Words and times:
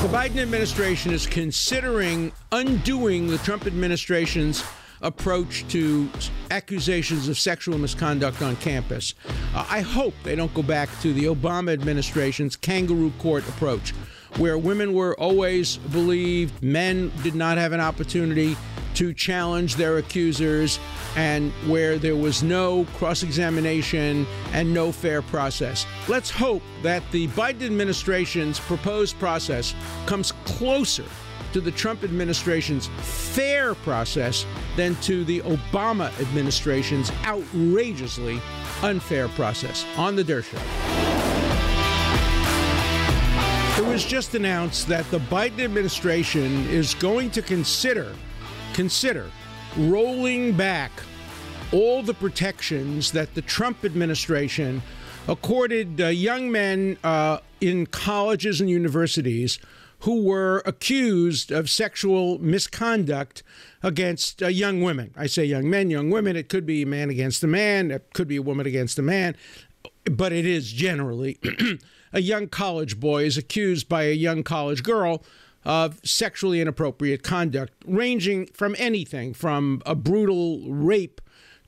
The 0.00 0.08
Biden 0.08 0.38
administration 0.38 1.12
is 1.12 1.26
considering 1.26 2.32
undoing 2.52 3.26
the 3.26 3.36
Trump 3.36 3.66
administration's 3.66 4.64
approach 5.02 5.68
to 5.68 6.08
accusations 6.50 7.28
of 7.28 7.38
sexual 7.38 7.76
misconduct 7.76 8.40
on 8.40 8.56
campus. 8.56 9.14
Uh, 9.54 9.66
I 9.68 9.82
hope 9.82 10.14
they 10.24 10.34
don't 10.34 10.54
go 10.54 10.62
back 10.62 10.88
to 11.02 11.12
the 11.12 11.24
Obama 11.24 11.74
administration's 11.74 12.56
kangaroo 12.56 13.12
court 13.18 13.46
approach, 13.46 13.90
where 14.38 14.56
women 14.56 14.94
were 14.94 15.14
always 15.20 15.76
believed, 15.76 16.62
men 16.62 17.12
did 17.22 17.34
not 17.34 17.58
have 17.58 17.72
an 17.72 17.80
opportunity 17.80 18.56
to 19.00 19.14
challenge 19.14 19.76
their 19.76 19.96
accusers, 19.96 20.78
and 21.16 21.52
where 21.66 21.96
there 21.96 22.16
was 22.16 22.42
no 22.42 22.84
cross 22.98 23.22
examination 23.22 24.26
and 24.52 24.74
no 24.74 24.92
fair 24.92 25.22
process. 25.22 25.86
Let's 26.06 26.28
hope 26.28 26.62
that 26.82 27.02
the 27.10 27.28
Biden 27.28 27.62
administration's 27.62 28.60
proposed 28.60 29.18
process 29.18 29.74
comes 30.04 30.32
closer 30.44 31.06
to 31.54 31.62
the 31.62 31.70
Trump 31.70 32.04
administration's 32.04 32.88
fair 32.98 33.74
process 33.74 34.44
than 34.76 34.94
to 34.96 35.24
the 35.24 35.40
Obama 35.40 36.10
administration's 36.20 37.10
outrageously 37.24 38.38
unfair 38.82 39.28
process. 39.28 39.86
On 39.96 40.14
the 40.14 40.22
Dershow. 40.22 40.60
It 43.78 43.86
was 43.86 44.04
just 44.04 44.34
announced 44.34 44.88
that 44.88 45.10
the 45.10 45.20
Biden 45.20 45.60
administration 45.60 46.68
is 46.68 46.92
going 46.96 47.30
to 47.30 47.40
consider 47.40 48.14
consider 48.80 49.30
rolling 49.76 50.56
back 50.56 50.90
all 51.70 52.02
the 52.02 52.14
protections 52.14 53.12
that 53.12 53.34
the 53.34 53.42
Trump 53.42 53.84
administration 53.84 54.80
accorded 55.28 56.00
uh, 56.00 56.06
young 56.06 56.50
men 56.50 56.96
uh, 57.04 57.36
in 57.60 57.84
colleges 57.84 58.58
and 58.58 58.70
universities 58.70 59.58
who 59.98 60.22
were 60.22 60.62
accused 60.64 61.52
of 61.52 61.68
sexual 61.68 62.38
misconduct 62.38 63.42
against 63.82 64.42
uh, 64.42 64.46
young 64.48 64.80
women. 64.80 65.12
I 65.14 65.26
say 65.26 65.44
young 65.44 65.68
men, 65.68 65.90
young 65.90 66.08
women. 66.08 66.34
It 66.34 66.48
could 66.48 66.64
be 66.64 66.80
a 66.80 66.86
man 66.86 67.10
against 67.10 67.44
a 67.44 67.46
man, 67.46 67.90
it 67.90 68.14
could 68.14 68.28
be 68.28 68.36
a 68.36 68.42
woman 68.42 68.66
against 68.66 68.98
a 68.98 69.02
man, 69.02 69.36
but 70.10 70.32
it 70.32 70.46
is 70.46 70.72
generally 70.72 71.38
a 72.14 72.22
young 72.22 72.48
college 72.48 72.98
boy 72.98 73.24
is 73.24 73.36
accused 73.36 73.90
by 73.90 74.04
a 74.04 74.14
young 74.14 74.42
college 74.42 74.82
girl 74.82 75.22
of 75.64 76.00
sexually 76.04 76.60
inappropriate 76.60 77.22
conduct, 77.22 77.72
ranging 77.86 78.46
from 78.46 78.74
anything 78.78 79.34
from 79.34 79.82
a 79.84 79.94
brutal 79.94 80.70
rape 80.70 81.20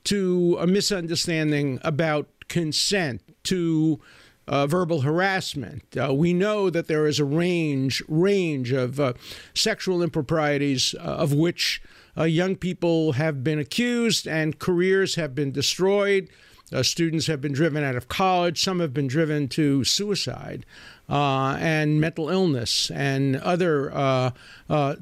to 0.05 0.57
a 0.61 0.67
misunderstanding 0.67 1.79
about 1.83 2.29
consent 2.49 3.23
to 3.45 4.01
uh, 4.49 4.67
verbal 4.67 5.03
harassment. 5.03 5.85
Uh, 5.97 6.13
we 6.13 6.33
know 6.33 6.69
that 6.69 6.89
there 6.89 7.07
is 7.07 7.21
a 7.21 7.25
range 7.25 8.03
range 8.09 8.73
of 8.73 8.99
uh, 8.99 9.13
sexual 9.55 10.03
improprieties 10.03 10.95
uh, 10.99 11.03
of 11.03 11.33
which 11.33 11.81
uh, 12.17 12.25
young 12.25 12.57
people 12.57 13.13
have 13.13 13.45
been 13.45 13.59
accused 13.59 14.27
and 14.27 14.59
careers 14.59 15.15
have 15.15 15.35
been 15.35 15.53
destroyed. 15.53 16.29
Uh, 16.73 16.83
students 16.83 17.27
have 17.27 17.41
been 17.41 17.53
driven 17.53 17.85
out 17.85 17.97
of 17.97 18.09
college. 18.09 18.63
Some 18.63 18.81
have 18.81 18.95
been 18.95 19.07
driven 19.07 19.49
to 19.49 19.85
suicide 19.85 20.65
and 21.09 22.01
mental 22.01 22.31
illness 22.31 22.91
and 22.91 23.37
other 23.37 24.33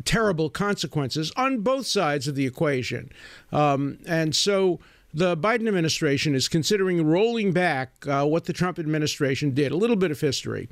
terrible 0.05 0.51
consequences 0.51 1.33
on 1.37 1.61
both 1.61 1.87
sides 1.87 2.27
of 2.27 2.35
the 2.35 2.47
equation. 2.47 3.11
Um, 3.53 3.99
and 4.07 4.35
so 4.35 4.81
the 5.13 5.37
Biden 5.37 5.67
administration 5.67 6.35
is 6.35 6.49
considering 6.49 7.05
rolling 7.05 7.53
back 7.53 8.07
uh, 8.07 8.25
what 8.25 8.45
the 8.45 8.53
Trump 8.53 8.79
administration 8.79 9.53
did. 9.53 9.73
A 9.73 9.77
little 9.77 9.97
bit 9.97 10.11
of 10.11 10.21
history. 10.21 10.69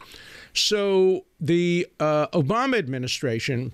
So 0.54 1.24
the 1.40 1.86
uh, 1.98 2.28
Obama 2.28 2.78
administration 2.78 3.72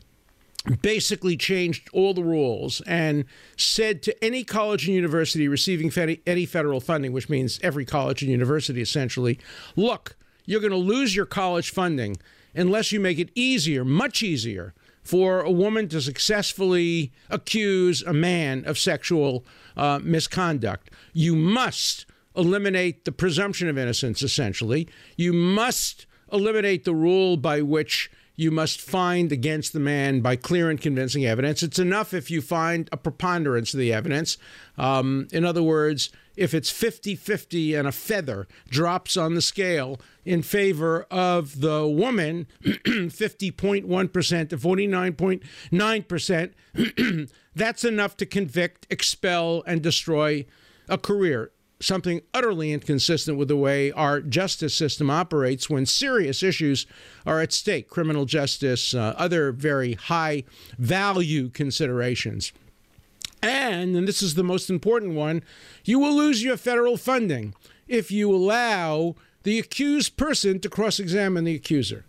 basically 0.80 1.36
changed 1.36 1.88
all 1.92 2.14
the 2.14 2.22
rules 2.22 2.80
and 2.86 3.24
said 3.56 4.02
to 4.02 4.24
any 4.24 4.44
college 4.44 4.86
and 4.86 4.94
university 4.94 5.46
receiving 5.46 5.92
any 6.26 6.46
federal 6.46 6.80
funding, 6.80 7.12
which 7.12 7.28
means 7.28 7.60
every 7.62 7.84
college 7.84 8.22
and 8.22 8.30
university 8.30 8.80
essentially, 8.80 9.38
look, 9.76 10.16
you're 10.46 10.60
going 10.60 10.70
to 10.70 10.76
lose 10.76 11.14
your 11.14 11.26
college 11.26 11.70
funding 11.70 12.16
unless 12.54 12.92
you 12.92 13.00
make 13.00 13.18
it 13.18 13.30
easier, 13.34 13.84
much 13.84 14.22
easier, 14.22 14.74
for 15.02 15.42
a 15.42 15.50
woman 15.50 15.86
to 15.88 16.00
successfully 16.00 17.12
accuse 17.28 18.02
a 18.02 18.14
man 18.14 18.64
of 18.64 18.78
sexual 18.78 19.44
uh, 19.76 20.00
misconduct. 20.02 20.90
You 21.12 21.36
must 21.36 22.06
eliminate 22.34 23.04
the 23.04 23.12
presumption 23.12 23.68
of 23.68 23.76
innocence, 23.76 24.22
essentially. 24.22 24.88
You 25.16 25.34
must 25.34 26.06
eliminate 26.32 26.84
the 26.84 26.94
rule 26.94 27.36
by 27.36 27.60
which 27.60 28.10
you 28.36 28.50
must 28.50 28.80
find 28.80 29.30
against 29.30 29.72
the 29.72 29.80
man 29.80 30.20
by 30.20 30.36
clear 30.36 30.70
and 30.70 30.80
convincing 30.80 31.24
evidence. 31.24 31.62
It's 31.62 31.78
enough 31.78 32.12
if 32.12 32.30
you 32.30 32.40
find 32.40 32.88
a 32.90 32.96
preponderance 32.96 33.74
of 33.74 33.80
the 33.80 33.92
evidence. 33.92 34.38
Um, 34.76 35.28
in 35.32 35.44
other 35.44 35.62
words, 35.62 36.10
if 36.36 36.52
it's 36.52 36.70
50 36.70 37.14
50 37.14 37.74
and 37.74 37.86
a 37.86 37.92
feather 37.92 38.48
drops 38.68 39.16
on 39.16 39.34
the 39.34 39.42
scale 39.42 40.00
in 40.24 40.42
favor 40.42 41.06
of 41.10 41.60
the 41.60 41.86
woman, 41.86 42.48
50.1% 42.64 44.48
to 44.48 44.56
49.9%, 44.56 47.30
that's 47.54 47.84
enough 47.84 48.16
to 48.16 48.26
convict, 48.26 48.88
expel, 48.90 49.62
and 49.66 49.80
destroy 49.80 50.44
a 50.88 50.98
career 50.98 51.52
something 51.84 52.22
utterly 52.32 52.72
inconsistent 52.72 53.36
with 53.36 53.48
the 53.48 53.56
way 53.56 53.92
our 53.92 54.20
justice 54.20 54.74
system 54.74 55.10
operates 55.10 55.68
when 55.68 55.86
serious 55.86 56.42
issues 56.42 56.86
are 57.26 57.40
at 57.40 57.52
stake 57.52 57.88
criminal 57.88 58.24
justice, 58.24 58.94
uh, 58.94 59.14
other 59.16 59.52
very 59.52 59.94
high 59.94 60.44
value 60.78 61.48
considerations. 61.50 62.52
And, 63.42 63.94
and 63.94 64.08
this 64.08 64.22
is 64.22 64.34
the 64.34 64.42
most 64.42 64.70
important 64.70 65.14
one, 65.14 65.42
you 65.84 65.98
will 65.98 66.16
lose 66.16 66.42
your 66.42 66.56
federal 66.56 66.96
funding 66.96 67.54
if 67.86 68.10
you 68.10 68.34
allow 68.34 69.14
the 69.42 69.58
accused 69.58 70.16
person 70.16 70.58
to 70.60 70.70
cross 70.70 70.98
examine 70.98 71.44
the 71.44 71.54
accuser. 71.54 72.06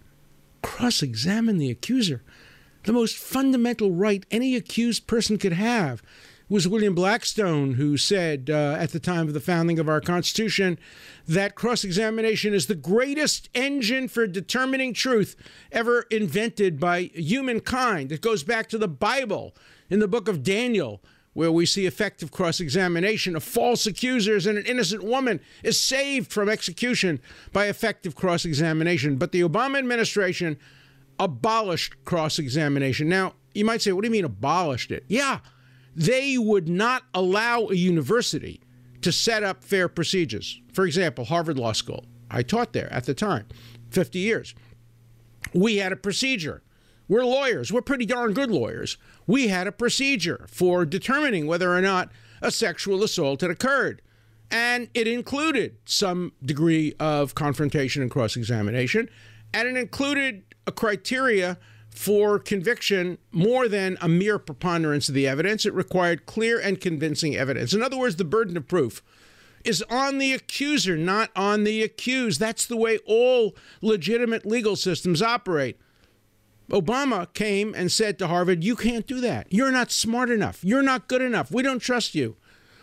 Cross 0.61 1.03
examine 1.03 1.57
the 1.57 1.69
accuser? 1.69 2.23
The 2.83 2.93
most 2.93 3.17
fundamental 3.17 3.91
right 3.91 4.25
any 4.31 4.55
accused 4.55 5.07
person 5.07 5.37
could 5.37 5.53
have 5.53 6.01
was 6.47 6.67
William 6.67 6.93
Blackstone, 6.93 7.73
who 7.73 7.97
said 7.97 8.49
uh, 8.49 8.75
at 8.79 8.91
the 8.91 8.99
time 8.99 9.27
of 9.27 9.33
the 9.33 9.39
founding 9.39 9.79
of 9.79 9.89
our 9.89 10.01
Constitution 10.01 10.77
that 11.27 11.55
cross 11.55 11.83
examination 11.83 12.53
is 12.53 12.67
the 12.67 12.75
greatest 12.75 13.49
engine 13.55 14.07
for 14.07 14.27
determining 14.27 14.93
truth 14.93 15.35
ever 15.71 16.01
invented 16.11 16.79
by 16.79 17.09
humankind. 17.15 18.11
It 18.11 18.21
goes 18.21 18.43
back 18.43 18.69
to 18.69 18.77
the 18.77 18.87
Bible 18.87 19.55
in 19.89 19.99
the 19.99 20.07
book 20.07 20.27
of 20.27 20.43
Daniel. 20.43 21.01
Where 21.33 21.51
we 21.51 21.65
see 21.65 21.85
effective 21.85 22.31
cross 22.31 22.61
examination 22.61 23.35
of 23.35 23.43
false 23.43 23.85
accusers 23.85 24.45
and 24.45 24.57
an 24.57 24.65
innocent 24.65 25.03
woman 25.03 25.41
is 25.63 25.77
saved 25.77 26.31
from 26.31 26.47
execution 26.47 27.19
by 27.51 27.65
effective 27.65 28.15
cross 28.15 28.45
examination. 28.45 29.17
But 29.17 29.33
the 29.33 29.41
Obama 29.41 29.77
administration 29.79 30.57
abolished 31.19 32.01
cross 32.05 32.39
examination. 32.39 33.09
Now, 33.09 33.33
you 33.53 33.65
might 33.65 33.81
say, 33.81 33.91
what 33.91 34.03
do 34.03 34.07
you 34.07 34.13
mean 34.13 34.23
abolished 34.23 34.91
it? 34.91 35.03
Yeah, 35.09 35.39
they 35.95 36.37
would 36.37 36.67
not 36.67 37.03
allow 37.13 37.67
a 37.67 37.75
university 37.75 38.61
to 39.01 39.11
set 39.11 39.43
up 39.43 39.63
fair 39.63 39.87
procedures. 39.87 40.59
For 40.73 40.85
example, 40.85 41.25
Harvard 41.25 41.57
Law 41.57 41.71
School. 41.71 42.05
I 42.29 42.41
taught 42.41 42.73
there 42.73 42.91
at 42.91 43.05
the 43.05 43.13
time, 43.13 43.47
50 43.91 44.19
years. 44.19 44.55
We 45.53 45.77
had 45.77 45.91
a 45.91 45.95
procedure. 45.95 46.63
We're 47.07 47.23
lawyers. 47.23 47.71
We're 47.71 47.81
pretty 47.81 48.05
darn 48.05 48.33
good 48.33 48.49
lawyers. 48.49 48.97
We 49.27 49.47
had 49.47 49.67
a 49.67 49.71
procedure 49.71 50.47
for 50.49 50.85
determining 50.85 51.47
whether 51.47 51.71
or 51.71 51.81
not 51.81 52.09
a 52.41 52.51
sexual 52.51 53.03
assault 53.03 53.41
had 53.41 53.51
occurred. 53.51 54.01
And 54.51 54.89
it 54.93 55.07
included 55.07 55.77
some 55.85 56.33
degree 56.43 56.95
of 56.99 57.35
confrontation 57.35 58.01
and 58.01 58.11
cross 58.11 58.35
examination. 58.35 59.09
And 59.53 59.67
it 59.67 59.77
included 59.77 60.43
a 60.67 60.71
criteria 60.71 61.57
for 61.95 62.37
conviction 62.37 63.17
more 63.31 63.69
than 63.69 63.97
a 64.01 64.07
mere 64.07 64.37
preponderance 64.37 65.07
of 65.07 65.15
the 65.15 65.27
evidence. 65.27 65.65
It 65.65 65.73
required 65.73 66.25
clear 66.25 66.59
and 66.59 66.79
convincing 66.79 67.35
evidence. 67.35 67.73
In 67.73 67.81
other 67.81 67.97
words, 67.97 68.17
the 68.17 68.25
burden 68.25 68.57
of 68.57 68.67
proof 68.67 69.01
is 69.63 69.81
on 69.89 70.17
the 70.17 70.33
accuser, 70.33 70.97
not 70.97 71.31
on 71.35 71.63
the 71.63 71.81
accused. 71.81 72.39
That's 72.39 72.65
the 72.65 72.77
way 72.77 72.99
all 73.05 73.55
legitimate 73.81 74.45
legal 74.45 74.75
systems 74.75 75.21
operate. 75.21 75.79
Obama 76.69 77.31
came 77.33 77.73
and 77.73 77.91
said 77.91 78.19
to 78.19 78.27
Harvard, 78.27 78.63
You 78.63 78.75
can't 78.75 79.07
do 79.07 79.21
that. 79.21 79.47
You're 79.49 79.71
not 79.71 79.91
smart 79.91 80.29
enough. 80.29 80.63
You're 80.63 80.81
not 80.81 81.07
good 81.07 81.21
enough. 81.21 81.49
We 81.49 81.63
don't 81.63 81.79
trust 81.79 82.13
you. 82.13 82.35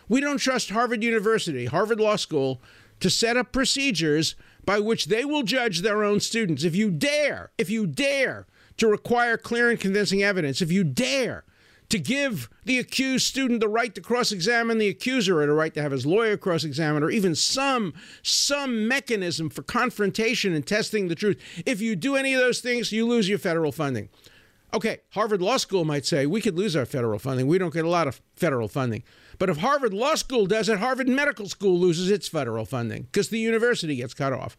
We 0.09 0.21
don't 0.21 0.37
trust 0.37 0.71
Harvard 0.71 1.03
University, 1.03 1.65
Harvard 1.65 1.99
Law 1.99 2.15
School, 2.15 2.61
to 2.99 3.09
set 3.09 3.37
up 3.37 3.51
procedures 3.51 4.35
by 4.65 4.79
which 4.79 5.05
they 5.05 5.23
will 5.23 5.43
judge 5.43 5.81
their 5.81 6.03
own 6.03 6.19
students. 6.19 6.63
If 6.63 6.75
you 6.75 6.89
dare, 6.89 7.51
if 7.57 7.69
you 7.69 7.85
dare 7.85 8.47
to 8.77 8.87
require 8.87 9.37
clear 9.37 9.69
and 9.69 9.79
convincing 9.79 10.23
evidence, 10.23 10.61
if 10.61 10.71
you 10.71 10.83
dare 10.83 11.43
to 11.89 11.99
give 11.99 12.49
the 12.65 12.79
accused 12.79 13.27
student 13.27 13.59
the 13.59 13.67
right 13.67 13.93
to 13.93 14.01
cross-examine 14.01 14.79
the 14.79 14.87
accuser 14.87 15.41
or 15.41 15.45
the 15.45 15.53
right 15.53 15.73
to 15.73 15.81
have 15.81 15.91
his 15.91 16.05
lawyer 16.05 16.37
cross-examine 16.37 17.03
or 17.03 17.11
even 17.11 17.35
some 17.35 17.93
some 18.23 18.87
mechanism 18.87 19.49
for 19.49 19.61
confrontation 19.61 20.53
and 20.53 20.65
testing 20.65 21.07
the 21.07 21.15
truth. 21.15 21.39
If 21.65 21.81
you 21.81 21.95
do 21.95 22.15
any 22.15 22.33
of 22.33 22.39
those 22.39 22.61
things, 22.61 22.91
you 22.91 23.07
lose 23.07 23.29
your 23.29 23.37
federal 23.37 23.71
funding. 23.71 24.09
Okay, 24.73 25.01
Harvard 25.11 25.41
Law 25.41 25.57
School 25.57 25.85
might 25.85 26.03
say 26.03 26.25
we 26.25 26.41
could 26.41 26.57
lose 26.57 26.75
our 26.75 26.85
federal 26.87 27.19
funding. 27.19 27.45
We 27.45 27.59
don't 27.59 27.73
get 27.73 27.85
a 27.85 27.89
lot 27.89 28.07
of 28.07 28.21
federal 28.35 28.67
funding. 28.67 29.03
But 29.37 29.51
if 29.51 29.57
Harvard 29.57 29.93
Law 29.93 30.15
School 30.15 30.47
does 30.47 30.69
it, 30.69 30.79
Harvard 30.79 31.07
Medical 31.07 31.47
School 31.47 31.77
loses 31.77 32.09
its 32.09 32.27
federal 32.27 32.65
funding 32.65 33.03
because 33.03 33.29
the 33.29 33.37
university 33.37 33.97
gets 33.97 34.15
cut 34.15 34.33
off. 34.33 34.57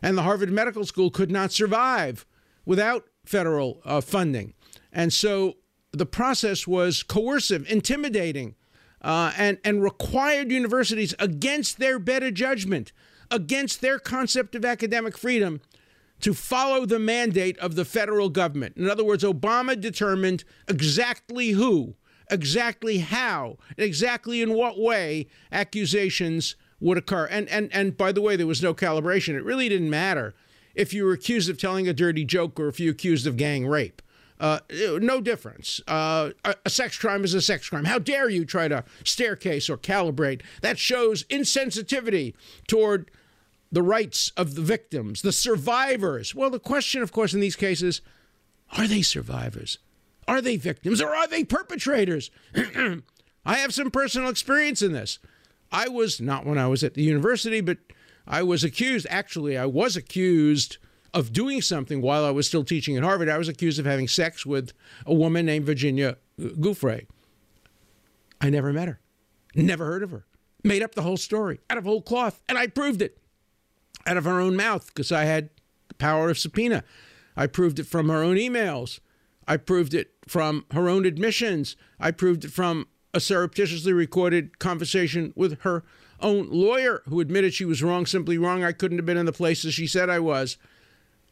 And 0.00 0.16
the 0.16 0.22
Harvard 0.22 0.50
Medical 0.50 0.86
School 0.86 1.10
could 1.10 1.30
not 1.30 1.52
survive 1.52 2.24
without 2.64 3.06
federal 3.30 3.80
uh, 3.84 4.00
funding. 4.00 4.52
And 4.92 5.12
so 5.12 5.54
the 5.92 6.04
process 6.04 6.66
was 6.66 7.04
coercive, 7.04 7.64
intimidating, 7.70 8.56
uh, 9.02 9.32
and, 9.36 9.58
and 9.64 9.82
required 9.82 10.50
universities 10.50 11.14
against 11.20 11.78
their 11.78 12.00
better 12.00 12.32
judgment, 12.32 12.92
against 13.30 13.80
their 13.80 14.00
concept 14.00 14.56
of 14.56 14.64
academic 14.64 15.16
freedom, 15.16 15.60
to 16.20 16.34
follow 16.34 16.84
the 16.84 16.98
mandate 16.98 17.56
of 17.58 17.76
the 17.76 17.84
federal 17.84 18.30
government. 18.30 18.76
In 18.76 18.90
other 18.90 19.04
words, 19.04 19.22
Obama 19.22 19.80
determined 19.80 20.42
exactly 20.68 21.50
who, 21.50 21.94
exactly 22.30 22.98
how, 22.98 23.58
exactly 23.78 24.42
in 24.42 24.54
what 24.54 24.78
way 24.78 25.28
accusations 25.52 26.56
would 26.80 26.98
occur. 26.98 27.26
And, 27.26 27.48
and, 27.48 27.72
and 27.72 27.96
by 27.96 28.10
the 28.10 28.20
way, 28.20 28.34
there 28.34 28.46
was 28.46 28.60
no 28.60 28.74
calibration. 28.74 29.34
It 29.34 29.44
really 29.44 29.68
didn't 29.68 29.88
matter 29.88 30.34
if 30.74 30.92
you 30.92 31.04
were 31.04 31.12
accused 31.12 31.50
of 31.50 31.58
telling 31.58 31.88
a 31.88 31.92
dirty 31.92 32.24
joke 32.24 32.58
or 32.58 32.68
if 32.68 32.80
you 32.80 32.88
were 32.88 32.92
accused 32.92 33.26
of 33.26 33.36
gang 33.36 33.66
rape. 33.66 34.02
Uh, 34.40 34.60
no 34.70 35.20
difference. 35.20 35.82
Uh, 35.86 36.30
a, 36.64 36.70
sex 36.70 36.96
crime 36.96 37.24
is 37.24 37.34
a 37.34 37.42
sex 37.42 37.68
crime. 37.68 37.84
How 37.84 37.98
dare 37.98 38.30
you 38.30 38.46
try 38.46 38.68
to 38.68 38.84
staircase 39.04 39.68
or 39.68 39.76
calibrate? 39.76 40.40
That 40.62 40.78
shows 40.78 41.24
insensitivity 41.24 42.32
toward 42.66 43.10
the 43.70 43.82
rights 43.82 44.32
of 44.38 44.54
the 44.54 44.62
victims, 44.62 45.20
the 45.20 45.32
survivors. 45.32 46.34
Well, 46.34 46.48
the 46.48 46.58
question, 46.58 47.02
of 47.02 47.12
course, 47.12 47.34
in 47.34 47.40
these 47.40 47.56
cases 47.56 48.00
are 48.78 48.86
they 48.86 49.02
survivors? 49.02 49.78
Are 50.26 50.40
they 50.40 50.56
victims 50.56 51.02
or 51.02 51.14
are 51.14 51.26
they 51.26 51.44
perpetrators? 51.44 52.30
I 52.54 53.56
have 53.56 53.74
some 53.74 53.90
personal 53.90 54.30
experience 54.30 54.80
in 54.80 54.92
this. 54.92 55.18
I 55.72 55.88
was 55.88 56.20
not 56.20 56.46
when 56.46 56.58
I 56.58 56.66
was 56.66 56.82
at 56.82 56.94
the 56.94 57.02
university, 57.02 57.60
but 57.60 57.78
I 58.30 58.44
was 58.44 58.62
accused. 58.62 59.08
Actually, 59.10 59.58
I 59.58 59.66
was 59.66 59.96
accused 59.96 60.78
of 61.12 61.32
doing 61.32 61.60
something 61.60 62.00
while 62.00 62.24
I 62.24 62.30
was 62.30 62.46
still 62.46 62.62
teaching 62.62 62.96
at 62.96 63.02
Harvard. 63.02 63.28
I 63.28 63.36
was 63.36 63.48
accused 63.48 63.80
of 63.80 63.86
having 63.86 64.06
sex 64.06 64.46
with 64.46 64.72
a 65.04 65.12
woman 65.12 65.44
named 65.44 65.66
Virginia 65.66 66.16
Giuffre. 66.38 67.06
I 68.40 68.48
never 68.48 68.72
met 68.72 68.86
her, 68.86 69.00
never 69.56 69.84
heard 69.84 70.04
of 70.04 70.12
her. 70.12 70.24
Made 70.62 70.82
up 70.82 70.94
the 70.94 71.02
whole 71.02 71.16
story 71.16 71.58
out 71.68 71.76
of 71.76 71.84
whole 71.84 72.02
cloth, 72.02 72.40
and 72.48 72.56
I 72.56 72.68
proved 72.68 73.02
it 73.02 73.18
out 74.06 74.16
of 74.16 74.24
her 74.24 74.38
own 74.38 74.56
mouth 74.56 74.86
because 74.86 75.10
I 75.10 75.24
had 75.24 75.50
the 75.88 75.94
power 75.94 76.30
of 76.30 76.38
subpoena. 76.38 76.84
I 77.36 77.48
proved 77.48 77.80
it 77.80 77.86
from 77.86 78.08
her 78.10 78.22
own 78.22 78.36
emails. 78.36 79.00
I 79.48 79.56
proved 79.56 79.92
it 79.92 80.12
from 80.28 80.66
her 80.70 80.88
own 80.88 81.04
admissions. 81.04 81.74
I 81.98 82.12
proved 82.12 82.44
it 82.44 82.52
from 82.52 82.86
a 83.12 83.18
surreptitiously 83.18 83.92
recorded 83.92 84.60
conversation 84.60 85.32
with 85.34 85.60
her 85.62 85.82
own 86.22 86.48
lawyer 86.50 87.02
who 87.08 87.20
admitted 87.20 87.54
she 87.54 87.64
was 87.64 87.82
wrong, 87.82 88.06
simply 88.06 88.38
wrong. 88.38 88.64
I 88.64 88.72
couldn't 88.72 88.98
have 88.98 89.06
been 89.06 89.16
in 89.16 89.26
the 89.26 89.32
places 89.32 89.74
she 89.74 89.86
said 89.86 90.10
I 90.10 90.18
was. 90.18 90.56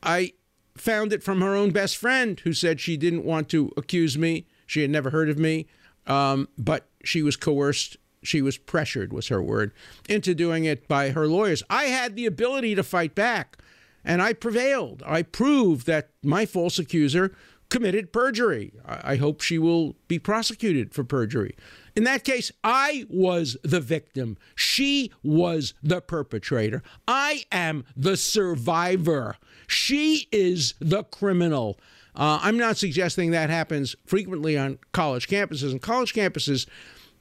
I 0.02 0.32
found 0.76 1.12
it 1.12 1.22
from 1.22 1.40
her 1.40 1.54
own 1.54 1.70
best 1.70 1.96
friend 1.96 2.38
who 2.40 2.52
said 2.52 2.80
she 2.80 2.96
didn't 2.96 3.24
want 3.24 3.48
to 3.50 3.72
accuse 3.76 4.16
me. 4.16 4.46
She 4.66 4.82
had 4.82 4.90
never 4.90 5.10
heard 5.10 5.28
of 5.28 5.38
me, 5.38 5.66
um, 6.06 6.48
but 6.56 6.88
she 7.04 7.22
was 7.22 7.36
coerced. 7.36 7.96
She 8.22 8.42
was 8.42 8.58
pressured, 8.58 9.12
was 9.12 9.28
her 9.28 9.42
word, 9.42 9.72
into 10.08 10.34
doing 10.34 10.64
it 10.64 10.88
by 10.88 11.10
her 11.10 11.26
lawyers. 11.26 11.62
I 11.70 11.84
had 11.84 12.16
the 12.16 12.26
ability 12.26 12.74
to 12.74 12.82
fight 12.82 13.14
back, 13.14 13.58
and 14.04 14.20
I 14.20 14.32
prevailed. 14.32 15.02
I 15.06 15.22
proved 15.22 15.86
that 15.86 16.10
my 16.22 16.44
false 16.44 16.78
accuser 16.78 17.32
committed 17.68 18.12
perjury. 18.12 18.72
I 18.84 19.16
hope 19.16 19.40
she 19.40 19.58
will 19.58 19.94
be 20.08 20.18
prosecuted 20.18 20.94
for 20.94 21.04
perjury. 21.04 21.54
In 21.98 22.04
that 22.04 22.22
case, 22.22 22.52
I 22.62 23.06
was 23.10 23.56
the 23.64 23.80
victim. 23.80 24.38
She 24.54 25.10
was 25.24 25.74
the 25.82 26.00
perpetrator. 26.00 26.80
I 27.08 27.42
am 27.50 27.84
the 27.96 28.16
survivor. 28.16 29.34
She 29.66 30.28
is 30.30 30.74
the 30.78 31.02
criminal. 31.02 31.76
Uh, 32.14 32.38
I'm 32.40 32.56
not 32.56 32.76
suggesting 32.76 33.32
that 33.32 33.50
happens 33.50 33.96
frequently 34.06 34.56
on 34.56 34.78
college 34.92 35.26
campuses. 35.26 35.72
And 35.72 35.82
college 35.82 36.14
campuses, 36.14 36.68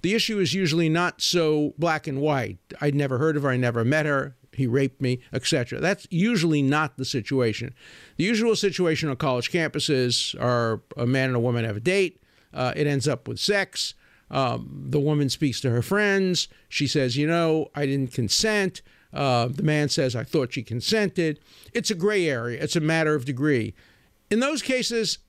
the 0.04 0.14
issue 0.14 0.38
is 0.38 0.54
usually 0.54 0.90
not 0.90 1.24
so 1.24 1.74
black 1.80 2.06
and 2.06 2.22
white. 2.22 2.60
I'd 2.80 2.94
never 2.94 3.18
heard 3.18 3.36
of 3.36 3.42
her, 3.42 3.50
I 3.50 3.58
never 3.58 3.84
met 3.84 4.06
her, 4.06 4.36
he 4.54 4.68
raped 4.68 5.02
me, 5.02 5.22
etc. 5.34 5.80
That's 5.80 6.06
usually 6.12 6.62
not 6.62 6.98
the 6.98 7.06
situation. 7.06 7.74
The 8.18 8.26
usual 8.26 8.56
situation 8.56 9.10
on 9.10 9.16
college 9.16 9.52
campuses 9.52 10.40
are 10.40 10.84
a 10.96 11.08
man 11.08 11.30
and 11.30 11.36
a 11.36 11.40
woman 11.40 11.66
have 11.66 11.78
a 11.78 11.80
date, 11.80 12.22
uh, 12.54 12.74
it 12.76 12.86
ends 12.86 13.08
up 13.08 13.28
with 13.28 13.40
sex. 13.40 13.96
Um, 14.30 14.86
the 14.90 15.00
woman 15.00 15.30
speaks 15.30 15.62
to 15.62 15.70
her 15.70 15.82
friends. 15.82 16.48
She 16.70 16.88
says, 16.88 17.18
You 17.18 17.28
know, 17.28 17.70
I 17.76 17.86
didn't 17.86 18.14
consent. 18.14 18.82
Uh, 19.14 19.48
the 19.48 19.64
man 19.64 19.90
says, 19.90 20.16
I 20.16 20.24
thought 20.24 20.54
she 20.54 20.64
consented. 20.64 21.40
It's 21.74 21.90
a 21.90 21.96
gray 21.96 22.28
area, 22.28 22.62
it's 22.62 22.76
a 22.76 22.82
matter 22.82 23.16
of 23.16 23.26
degree. 23.26 23.74
In 24.30 24.40
those 24.42 24.62
cases, 24.62 25.20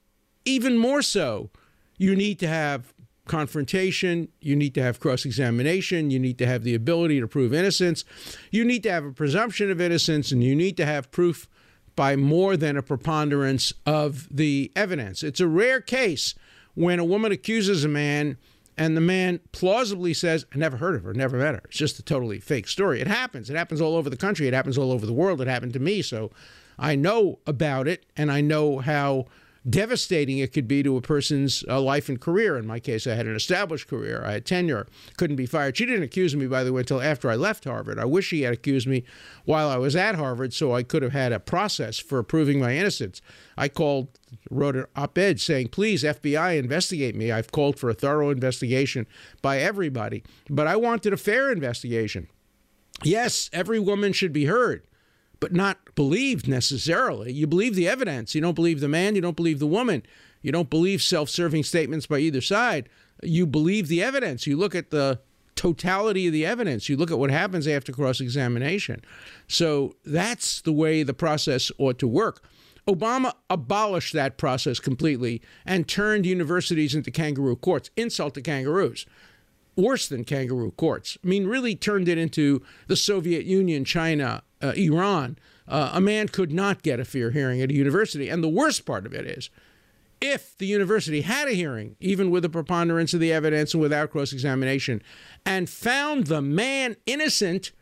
even 0.45 0.77
more 0.77 1.03
so, 1.03 1.51
you 1.97 2.17
need 2.17 2.39
to 2.41 2.49
have 2.49 2.93
confrontation, 3.27 4.29
you 4.41 4.57
need 4.57 4.75
to 4.75 4.83
have 4.83 4.99
cross 4.99 5.25
examination, 5.25 6.11
you 6.11 6.19
need 6.19 6.39
to 6.39 6.47
have 6.47 6.65
the 6.65 6.75
ability 6.75 7.21
to 7.21 7.29
prove 7.29 7.55
innocence, 7.55 8.05
you 8.51 8.65
need 8.65 8.83
to 8.83 8.91
have 8.91 9.05
a 9.05 9.13
presumption 9.13 9.71
of 9.71 9.81
innocence, 9.81 10.33
and 10.33 10.43
you 10.43 10.57
need 10.57 10.77
to 10.77 10.87
have 10.87 11.11
proof 11.11 11.49
by 11.95 12.17
more 12.17 12.57
than 12.57 12.77
a 12.77 12.83
preponderance 12.83 13.73
of 13.85 14.29
the 14.35 14.73
evidence. 14.75 15.23
It's 15.23 15.41
a 15.41 15.49
rare 15.49 15.81
case 15.81 16.35
when 16.75 16.99
a 16.99 17.05
woman 17.05 17.33
accuses 17.33 17.85
a 17.85 17.89
man 17.89 18.39
and 18.79 18.97
the 18.97 19.01
man 19.01 19.41
plausibly 19.53 20.15
says, 20.15 20.47
I 20.55 20.59
never 20.59 20.77
heard 20.77 20.95
of 20.95 21.03
her, 21.03 21.13
never 21.13 21.37
met 21.37 21.55
her. 21.55 21.63
It's 21.65 21.77
just 21.77 21.99
a 21.99 22.03
totally 22.03 22.39
fake 22.39 22.69
story. 22.69 23.01
It 23.01 23.09
happens. 23.09 23.51
It 23.51 23.57
happens 23.57 23.81
all 23.81 23.97
over 23.97 24.09
the 24.09 24.17
country. 24.17 24.47
It 24.47 24.55
happens 24.55 24.79
all 24.79 24.93
over 24.93 25.05
the 25.05 25.13
world. 25.13 25.41
It 25.41 25.49
happened 25.49 25.73
to 25.75 25.81
me. 25.81 26.01
So 26.01 26.31
I 26.79 26.95
know 26.95 27.41
about 27.47 27.89
it 27.89 28.07
and 28.17 28.31
I 28.31 28.41
know 28.41 28.79
how 28.79 29.27
devastating 29.69 30.39
it 30.39 30.53
could 30.53 30.69
be 30.69 30.83
to 30.83 30.97
a 30.97 31.01
person's 31.01 31.65
uh, 31.69 31.81
life 31.81 32.09
and 32.09 32.21
career. 32.21 32.57
In 32.57 32.67
my 32.67 32.81
case, 32.81 33.07
I 33.07 33.15
had 33.15 33.27
an 33.27 33.37
established 33.37 33.89
career, 33.89 34.23
I 34.25 34.33
had 34.33 34.47
tenure, 34.47 34.87
couldn't 35.17 35.37
be 35.37 35.47
fired. 35.47 35.77
She 35.77 35.87
didn't 35.87 36.03
accuse 36.03 36.35
me, 36.37 36.47
by 36.47 36.65
the 36.65 36.73
way, 36.73 36.81
until 36.81 37.01
after 37.01 37.31
I 37.31 37.37
left 37.37 37.65
Harvard. 37.65 37.99
I 37.99 38.05
wish 38.05 38.27
she 38.27 38.43
had 38.43 38.53
accused 38.53 38.87
me 38.87 39.05
while 39.45 39.69
I 39.69 39.77
was 39.77 39.97
at 39.97 40.15
Harvard 40.15 40.53
so 40.53 40.75
I 40.75 40.83
could 40.83 41.03
have 41.03 41.13
had 41.13 41.33
a 41.33 41.41
process 41.41 41.99
for 41.99 42.23
proving 42.23 42.61
my 42.61 42.77
innocence. 42.77 43.21
I 43.57 43.69
called, 43.69 44.09
wrote 44.51 44.77
an 44.77 44.87
op 44.97 45.19
ed 45.19 45.41
saying, 45.41 45.69
please, 45.69 46.03
FBI, 46.03 46.59
investigate 46.59 47.15
me. 47.15 47.33
I've 47.33 47.53
called 47.53 47.79
for 47.79 47.91
a 47.91 47.95
thorough 47.95 48.31
investigation 48.31 49.07
by 49.43 49.59
everybody, 49.59 50.23
but 50.49 50.67
I 50.67 50.77
wanted 50.77 51.13
a 51.13 51.17
fair 51.17 51.51
investigation. 51.51 52.29
Yes, 53.05 53.49
every 53.53 53.79
woman 53.79 54.13
should 54.13 54.33
be 54.33 54.47
heard 54.47 54.83
but 55.41 55.53
not 55.53 55.95
believed 55.95 56.49
necessarily. 56.49 57.33
You 57.33 57.47
believe 57.47 57.75
the 57.75 57.89
evidence. 57.89 58.35
You 58.35 58.41
don't 58.41 58.55
believe 58.55 58.81
the 58.81 58.89
man. 58.89 59.15
You 59.15 59.21
don't 59.21 59.37
believe 59.37 59.59
the 59.59 59.67
woman. 59.67 60.03
You 60.43 60.53
don't 60.53 60.71
believe 60.71 61.03
self 61.03 61.29
serving 61.29 61.65
statements 61.65 62.07
by 62.07 62.19
either 62.19 62.41
side. 62.41 62.89
You 63.23 63.47
believe 63.47 63.89
the 63.89 64.03
evidence. 64.03 64.47
You 64.47 64.57
look 64.57 64.75
at 64.75 64.91
the 64.91 65.21
totality 65.55 66.29
of 66.29 66.33
the 66.33 66.47
evidence. 66.47 66.89
You 66.89 66.97
look 66.97 67.11
at 67.11 67.19
what 67.19 67.31
happens 67.31 67.67
after 67.67 67.93
cross 67.93 68.21
examination. 68.21 69.03
So 69.49 69.97
that's 70.05 70.61
the 70.61 70.73
way 70.73 71.03
the 71.03 71.15
process 71.15 71.73
ought 71.79 71.99
to 71.99 72.07
work. 72.07 72.45
Obama 72.87 73.35
abolished 73.51 74.15
that 74.15 74.39
process 74.39 74.79
completely 74.79 75.43
and 75.67 75.87
turned 75.87 76.25
universities 76.25 76.95
into 76.95 77.11
kangaroo 77.11 77.57
courts, 77.57 77.91
insult 77.97 78.35
to 78.35 78.41
kangaroos 78.41 79.05
worse 79.79 80.09
than 80.09 80.25
kangaroo 80.25 80.73
courts. 80.73 81.17
I 81.25 81.29
mean, 81.29 81.47
really 81.47 81.75
turned 81.75 82.09
it 82.09 82.19
into 82.19 82.63
the 82.89 82.97
Soviet 82.97 83.45
Union, 83.45 83.85
China, 83.85 84.43
uh, 84.63 84.73
Iran. 84.77 85.39
Uh, 85.67 85.91
a 85.93 86.01
man 86.01 86.29
could 86.29 86.53
not 86.53 86.83
get 86.83 87.01
a 87.01 87.05
fair 87.05 87.31
hearing 87.31 87.61
at 87.61 87.71
a 87.71 87.75
university. 87.75 88.29
And 88.29 88.43
the 88.43 88.49
worst 88.49 88.87
part 88.87 89.07
of 89.07 89.13
it 89.13 89.27
is, 89.27 89.51
if 90.21 90.57
the 90.59 90.67
university 90.67 91.21
had 91.21 91.49
a 91.49 91.53
hearing, 91.53 91.97
even 92.01 92.31
with 92.31 92.45
a 92.45 92.49
preponderance 92.49 93.15
of 93.15 93.21
the 93.21 93.33
evidence 93.33 93.75
and 93.75 93.81
without 93.81 94.11
cross 94.11 94.33
examination, 94.33 95.03
and 95.47 95.69
found 95.69 96.27
the 96.27 96.43
man 96.43 96.97
innocent, 97.07 97.73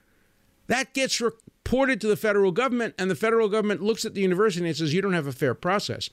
that 0.67 0.93
gets 0.93 1.21
reported 1.21 2.01
to 2.01 2.09
the 2.09 2.17
federal 2.17 2.53
government, 2.53 2.95
and 2.99 3.11
the 3.11 3.15
federal 3.15 3.49
government 3.49 3.83
looks 3.83 4.05
at 4.05 4.15
the 4.15 4.21
university 4.21 4.67
and 4.67 4.77
says, 4.77 4.93
You 4.93 5.01
don't 5.01 5.15
have 5.15 5.27
a 5.27 5.33
fair 5.33 5.55
process. 5.55 6.11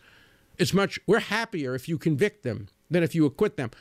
It's 0.58 0.74
much, 0.74 1.00
we're 1.08 1.20
happier 1.20 1.74
if 1.74 1.90
you 1.90 1.98
convict 1.98 2.44
them 2.44 2.68
than 2.90 3.04
if 3.04 3.16
you 3.16 3.26
acquit 3.26 3.58
them 3.58 3.72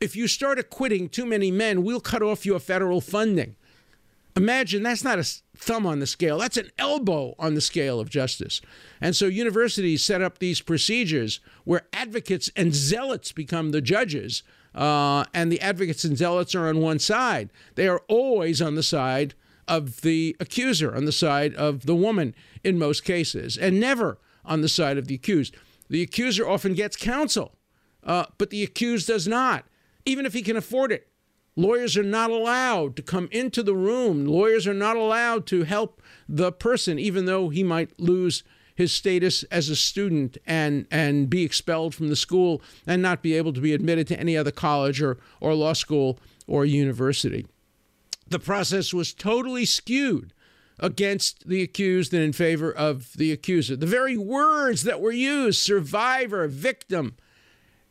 if 0.00 0.14
you 0.14 0.28
start 0.28 0.58
acquitting 0.58 1.08
too 1.08 1.26
many 1.26 1.50
men, 1.50 1.82
we'll 1.82 2.00
cut 2.00 2.22
off 2.22 2.46
your 2.46 2.60
federal 2.60 3.00
funding. 3.00 3.56
Imagine 4.38 4.84
that's 4.84 5.02
not 5.02 5.18
a 5.18 5.24
thumb 5.56 5.84
on 5.84 5.98
the 5.98 6.06
scale, 6.06 6.38
that's 6.38 6.56
an 6.56 6.70
elbow 6.78 7.34
on 7.40 7.54
the 7.54 7.60
scale 7.60 7.98
of 7.98 8.08
justice. 8.08 8.60
And 9.00 9.16
so 9.16 9.26
universities 9.26 10.04
set 10.04 10.22
up 10.22 10.38
these 10.38 10.60
procedures 10.60 11.40
where 11.64 11.88
advocates 11.92 12.48
and 12.54 12.72
zealots 12.72 13.32
become 13.32 13.72
the 13.72 13.80
judges, 13.80 14.44
uh, 14.76 15.24
and 15.34 15.50
the 15.50 15.60
advocates 15.60 16.04
and 16.04 16.16
zealots 16.16 16.54
are 16.54 16.68
on 16.68 16.80
one 16.80 17.00
side. 17.00 17.50
They 17.74 17.88
are 17.88 18.04
always 18.06 18.62
on 18.62 18.76
the 18.76 18.82
side 18.84 19.34
of 19.66 20.02
the 20.02 20.36
accuser, 20.38 20.94
on 20.94 21.04
the 21.04 21.10
side 21.10 21.52
of 21.56 21.86
the 21.86 21.96
woman 21.96 22.32
in 22.62 22.78
most 22.78 23.02
cases, 23.02 23.58
and 23.58 23.80
never 23.80 24.18
on 24.44 24.60
the 24.60 24.68
side 24.68 24.98
of 24.98 25.08
the 25.08 25.16
accused. 25.16 25.56
The 25.88 26.02
accuser 26.02 26.48
often 26.48 26.74
gets 26.74 26.94
counsel, 26.94 27.56
uh, 28.04 28.26
but 28.38 28.50
the 28.50 28.62
accused 28.62 29.08
does 29.08 29.26
not, 29.26 29.64
even 30.04 30.24
if 30.26 30.32
he 30.32 30.42
can 30.42 30.56
afford 30.56 30.92
it. 30.92 31.07
Lawyers 31.58 31.96
are 31.96 32.04
not 32.04 32.30
allowed 32.30 32.94
to 32.94 33.02
come 33.02 33.28
into 33.32 33.64
the 33.64 33.74
room. 33.74 34.24
Lawyers 34.26 34.64
are 34.68 34.72
not 34.72 34.96
allowed 34.96 35.44
to 35.48 35.64
help 35.64 36.00
the 36.28 36.52
person, 36.52 37.00
even 37.00 37.24
though 37.24 37.48
he 37.48 37.64
might 37.64 37.98
lose 37.98 38.44
his 38.76 38.92
status 38.92 39.42
as 39.50 39.68
a 39.68 39.74
student 39.74 40.38
and, 40.46 40.86
and 40.88 41.28
be 41.28 41.42
expelled 41.42 41.96
from 41.96 42.10
the 42.10 42.14
school 42.14 42.62
and 42.86 43.02
not 43.02 43.24
be 43.24 43.34
able 43.34 43.52
to 43.52 43.60
be 43.60 43.74
admitted 43.74 44.06
to 44.06 44.20
any 44.20 44.36
other 44.36 44.52
college 44.52 45.02
or, 45.02 45.18
or 45.40 45.52
law 45.52 45.72
school 45.72 46.20
or 46.46 46.64
university. 46.64 47.44
The 48.28 48.38
process 48.38 48.94
was 48.94 49.12
totally 49.12 49.64
skewed 49.64 50.32
against 50.78 51.48
the 51.48 51.64
accused 51.64 52.14
and 52.14 52.22
in 52.22 52.32
favor 52.32 52.70
of 52.70 53.14
the 53.14 53.32
accuser. 53.32 53.74
The 53.74 53.84
very 53.84 54.16
words 54.16 54.84
that 54.84 55.00
were 55.00 55.10
used 55.10 55.58
survivor, 55.58 56.46
victim 56.46 57.16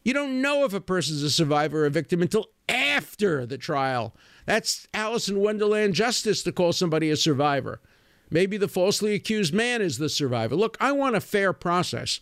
you 0.07 0.13
don't 0.13 0.41
know 0.41 0.63
if 0.63 0.73
a 0.73 0.79
person's 0.79 1.21
a 1.21 1.29
survivor 1.29 1.83
or 1.83 1.85
a 1.85 1.89
victim 1.89 2.21
until 2.21 2.47
after 2.69 3.45
the 3.45 3.57
trial. 3.57 4.15
That's 4.45 4.87
Alice 4.93 5.27
in 5.27 5.41
Wonderland 5.41 5.95
justice 5.95 6.43
to 6.43 6.53
call 6.53 6.71
somebody 6.71 7.09
a 7.09 7.17
survivor. 7.17 7.81
Maybe 8.29 8.55
the 8.55 8.69
falsely 8.69 9.13
accused 9.15 9.53
man 9.53 9.81
is 9.81 9.97
the 9.97 10.07
survivor. 10.07 10.55
Look, 10.55 10.77
I 10.79 10.93
want 10.93 11.17
a 11.17 11.19
fair 11.19 11.51
process. 11.51 12.21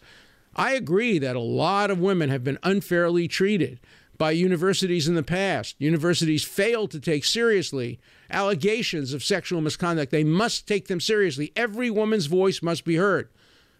I 0.56 0.72
agree 0.72 1.20
that 1.20 1.36
a 1.36 1.40
lot 1.40 1.92
of 1.92 2.00
women 2.00 2.32
have 2.32 2.44
been 2.44 2.58
unfairly 2.64 3.28
treated 3.28 3.80
by 4.18 4.32
universities 4.32 5.08
in 5.08 5.14
the 5.14 5.22
past. 5.22 5.76
Universities 5.78 6.44
failed 6.44 6.90
to 6.90 7.00
take 7.00 7.24
seriously 7.24 8.00
allegations 8.32 9.14
of 9.14 9.24
sexual 9.24 9.62
misconduct. 9.62 10.12
They 10.12 10.24
must 10.24 10.68
take 10.68 10.88
them 10.88 11.00
seriously. 11.00 11.52
Every 11.56 11.92
woman's 11.92 12.26
voice 12.26 12.64
must 12.64 12.84
be 12.84 12.96
heard 12.96 13.30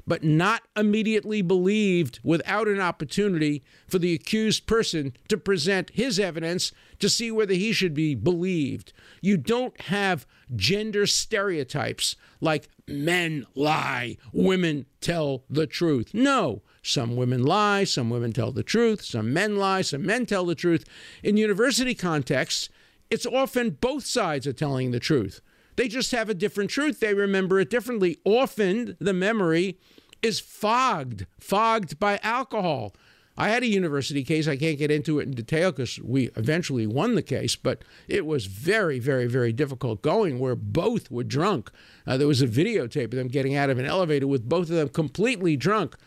but 0.08 0.24
not 0.24 0.64
immediately 0.76 1.42
believed 1.42 2.20
without 2.24 2.68
an 2.68 2.80
opportunity 2.80 3.64
for 3.88 4.00
the 4.00 4.14
accused 4.14 4.68
person 4.68 5.16
to 5.28 5.38
present 5.38 5.90
his 5.92 6.20
evidence 6.20 6.72
to 7.00 7.10
see 7.10 7.32
whether 7.32 7.54
he 7.54 7.72
should 7.72 7.94
be 7.94 8.16
believed. 8.16 8.94
You 9.22 9.38
don't 9.38 9.80
have 9.82 10.26
gender 10.56 11.08
stereotypes 11.08 12.16
like 12.40 12.70
men 12.88 13.46
lie, 13.56 14.18
women 14.32 14.86
tell 15.02 15.44
the 15.50 15.66
truth. 15.66 16.14
No, 16.14 16.62
some 16.84 17.16
women 17.16 17.44
lie, 17.44 17.84
some 17.84 18.10
women 18.10 18.32
tell 18.32 18.52
the 18.52 18.64
truth, 18.64 19.04
some 19.04 19.34
men 19.34 19.58
lie, 19.58 19.82
some 19.82 20.06
men 20.06 20.26
tell 20.26 20.46
the 20.46 20.56
truth. 20.56 20.86
In 21.24 21.38
university 21.38 21.96
contexts, 21.96 22.70
it's 23.10 23.26
often 23.26 23.72
both 23.72 24.06
sides 24.06 24.46
are 24.48 24.54
telling 24.54 24.92
the 24.92 25.00
truth. 25.00 25.42
They 25.76 25.88
just 25.88 26.12
have 26.12 26.30
a 26.30 26.34
different 26.34 26.70
truth. 26.70 27.00
They 27.00 27.14
remember 27.14 27.60
it 27.60 27.70
differently. 27.70 28.18
Often 28.24 28.98
the 29.00 29.14
memory 29.14 29.78
is 30.22 30.40
fogged, 30.40 31.26
fogged 31.40 32.00
by 32.00 32.20
alcohol. 32.24 32.96
I 33.38 33.50
had 33.50 33.64
a 33.64 33.68
university 33.68 34.24
case. 34.24 34.48
I 34.48 34.56
can't 34.56 34.78
get 34.78 34.92
into 34.92 35.20
it 35.20 35.24
in 35.24 35.32
detail 35.32 35.72
because 35.72 36.00
we 36.00 36.30
eventually 36.38 36.88
won 36.88 37.16
the 37.16 37.22
case, 37.22 37.56
but 37.56 37.84
it 38.08 38.26
was 38.26 38.46
very, 38.46 38.98
very, 38.98 39.28
very 39.28 39.52
difficult 39.52 40.02
going 40.02 40.40
where 40.40 40.56
both 40.56 41.12
were 41.12 41.24
drunk. 41.24 41.70
Uh, 42.08 42.16
there 42.16 42.28
was 42.28 42.42
a 42.42 42.48
videotape 42.48 43.06
of 43.06 43.12
them 43.12 43.28
getting 43.28 43.56
out 43.56 43.70
of 43.70 43.78
an 43.78 43.86
elevator 43.86 44.26
with 44.26 44.48
both 44.48 44.70
of 44.70 44.76
them 44.78 44.88
completely 44.88 45.58
drunk, 45.58 45.98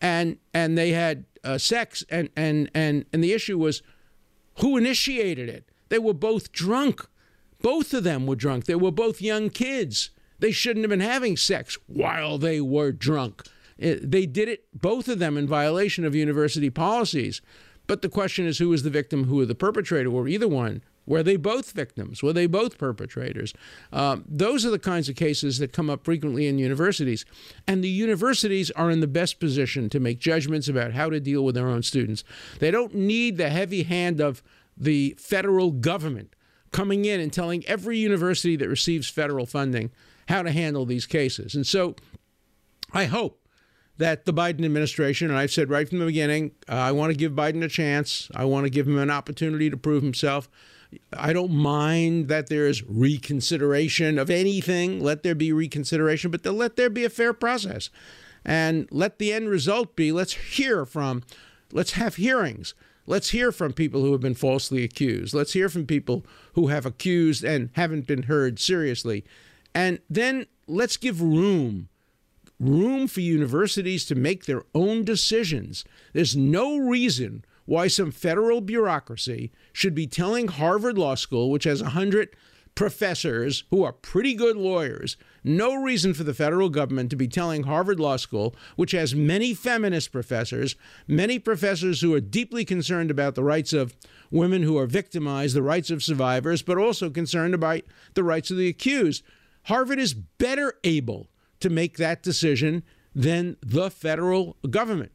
and 0.00 0.38
and 0.54 0.78
they 0.78 0.90
had 0.92 1.24
uh, 1.42 1.58
sex, 1.58 2.04
and 2.08 2.28
and 2.36 2.70
and 2.72 3.04
and 3.12 3.24
the 3.24 3.32
issue 3.32 3.58
was 3.58 3.82
who 4.60 4.76
initiated 4.76 5.48
it. 5.48 5.68
They 5.88 5.98
were 5.98 6.14
both 6.14 6.52
drunk. 6.52 7.08
Both 7.66 7.92
of 7.94 8.04
them 8.04 8.28
were 8.28 8.36
drunk. 8.36 8.66
They 8.66 8.76
were 8.76 8.92
both 8.92 9.20
young 9.20 9.50
kids. 9.50 10.10
They 10.38 10.52
shouldn't 10.52 10.84
have 10.84 10.90
been 10.90 11.00
having 11.00 11.36
sex 11.36 11.76
while 11.88 12.38
they 12.38 12.60
were 12.60 12.92
drunk. 12.92 13.42
They 13.76 14.24
did 14.24 14.48
it, 14.48 14.66
both 14.72 15.08
of 15.08 15.18
them, 15.18 15.36
in 15.36 15.48
violation 15.48 16.04
of 16.04 16.14
university 16.14 16.70
policies. 16.70 17.42
But 17.88 18.02
the 18.02 18.08
question 18.08 18.46
is 18.46 18.58
who 18.58 18.72
is 18.72 18.84
the 18.84 18.90
victim, 18.90 19.24
who 19.24 19.40
is 19.40 19.48
the 19.48 19.56
perpetrator, 19.56 20.12
or 20.12 20.28
either 20.28 20.46
one. 20.46 20.84
Were 21.06 21.24
they 21.24 21.34
both 21.34 21.72
victims? 21.72 22.22
Were 22.22 22.32
they 22.32 22.46
both 22.46 22.78
perpetrators? 22.78 23.52
Um, 23.92 24.24
those 24.28 24.64
are 24.64 24.70
the 24.70 24.78
kinds 24.78 25.08
of 25.08 25.16
cases 25.16 25.58
that 25.58 25.72
come 25.72 25.90
up 25.90 26.04
frequently 26.04 26.46
in 26.46 26.58
universities. 26.58 27.24
And 27.66 27.82
the 27.82 27.88
universities 27.88 28.70
are 28.70 28.92
in 28.92 29.00
the 29.00 29.08
best 29.08 29.40
position 29.40 29.88
to 29.88 29.98
make 29.98 30.20
judgments 30.20 30.68
about 30.68 30.92
how 30.92 31.10
to 31.10 31.18
deal 31.18 31.44
with 31.44 31.56
their 31.56 31.66
own 31.66 31.82
students. 31.82 32.22
They 32.60 32.70
don't 32.70 32.94
need 32.94 33.38
the 33.38 33.50
heavy 33.50 33.82
hand 33.82 34.20
of 34.20 34.40
the 34.76 35.16
federal 35.18 35.72
government 35.72 36.36
coming 36.72 37.04
in 37.04 37.20
and 37.20 37.32
telling 37.32 37.64
every 37.66 37.98
university 37.98 38.56
that 38.56 38.68
receives 38.68 39.08
federal 39.08 39.46
funding 39.46 39.90
how 40.28 40.42
to 40.42 40.50
handle 40.50 40.84
these 40.84 41.06
cases. 41.06 41.54
And 41.54 41.66
so 41.66 41.94
I 42.92 43.04
hope 43.04 43.40
that 43.98 44.24
the 44.26 44.32
Biden 44.32 44.64
administration, 44.64 45.30
and 45.30 45.38
I've 45.38 45.52
said 45.52 45.70
right 45.70 45.88
from 45.88 45.98
the 45.98 46.06
beginning, 46.06 46.52
uh, 46.68 46.74
I 46.74 46.92
want 46.92 47.12
to 47.12 47.16
give 47.16 47.32
Biden 47.32 47.64
a 47.64 47.68
chance. 47.68 48.30
I 48.34 48.44
want 48.44 48.64
to 48.64 48.70
give 48.70 48.86
him 48.86 48.98
an 48.98 49.10
opportunity 49.10 49.70
to 49.70 49.76
prove 49.76 50.02
himself. 50.02 50.50
I 51.16 51.32
don't 51.32 51.52
mind 51.52 52.28
that 52.28 52.48
there's 52.48 52.84
reconsideration 52.84 54.18
of 54.18 54.30
anything. 54.30 55.02
Let 55.02 55.22
there 55.22 55.34
be 55.34 55.52
reconsideration, 55.52 56.30
but 56.30 56.44
let 56.44 56.76
there 56.76 56.90
be 56.90 57.04
a 57.04 57.10
fair 57.10 57.32
process. 57.32 57.90
And 58.44 58.86
let 58.92 59.18
the 59.18 59.32
end 59.32 59.48
result 59.48 59.96
be 59.96 60.12
let's 60.12 60.34
hear 60.34 60.84
from, 60.86 61.24
let's 61.72 61.92
have 61.92 62.16
hearings. 62.16 62.74
Let's 63.06 63.30
hear 63.30 63.52
from 63.52 63.72
people 63.72 64.02
who 64.02 64.12
have 64.12 64.20
been 64.20 64.34
falsely 64.34 64.82
accused. 64.82 65.34
Let's 65.34 65.52
hear 65.52 65.68
from 65.68 65.86
people 65.86 66.24
who 66.54 66.68
have 66.68 66.84
accused 66.84 67.44
and 67.44 67.70
haven't 67.74 68.06
been 68.06 68.24
heard 68.24 68.58
seriously. 68.58 69.24
And 69.74 70.00
then 70.10 70.46
let's 70.66 70.96
give 70.96 71.20
room 71.22 71.88
room 72.58 73.06
for 73.06 73.20
universities 73.20 74.06
to 74.06 74.14
make 74.14 74.46
their 74.46 74.64
own 74.74 75.04
decisions. 75.04 75.84
There's 76.12 76.34
no 76.34 76.78
reason 76.78 77.44
why 77.66 77.88
some 77.88 78.10
federal 78.10 78.60
bureaucracy 78.60 79.52
should 79.72 79.94
be 79.94 80.06
telling 80.06 80.48
Harvard 80.48 80.96
Law 80.96 81.16
School, 81.16 81.50
which 81.50 81.64
has 81.64 81.82
100 81.82 82.34
professors 82.76 83.64
who 83.70 83.82
are 83.82 83.92
pretty 83.92 84.34
good 84.34 84.54
lawyers, 84.54 85.16
no 85.42 85.74
reason 85.74 86.14
for 86.14 86.22
the 86.22 86.34
federal 86.34 86.68
government 86.68 87.10
to 87.10 87.16
be 87.16 87.26
telling 87.26 87.64
Harvard 87.64 87.98
Law 87.98 88.16
School, 88.16 88.54
which 88.76 88.92
has 88.92 89.14
many 89.14 89.54
feminist 89.54 90.12
professors, 90.12 90.76
many 91.08 91.38
professors 91.40 92.02
who 92.02 92.14
are 92.14 92.20
deeply 92.20 92.64
concerned 92.64 93.10
about 93.10 93.34
the 93.34 93.42
rights 93.42 93.72
of 93.72 93.96
women 94.30 94.62
who 94.62 94.76
are 94.78 94.86
victimized, 94.86 95.56
the 95.56 95.62
rights 95.62 95.90
of 95.90 96.02
survivors, 96.02 96.62
but 96.62 96.78
also 96.78 97.10
concerned 97.10 97.54
about 97.54 97.80
the 98.14 98.22
rights 98.22 98.50
of 98.50 98.58
the 98.58 98.68
accused. 98.68 99.24
Harvard 99.64 99.98
is 99.98 100.14
better 100.14 100.74
able 100.84 101.28
to 101.60 101.70
make 101.70 101.96
that 101.96 102.22
decision 102.22 102.82
than 103.14 103.56
the 103.62 103.90
federal 103.90 104.56
government. 104.68 105.12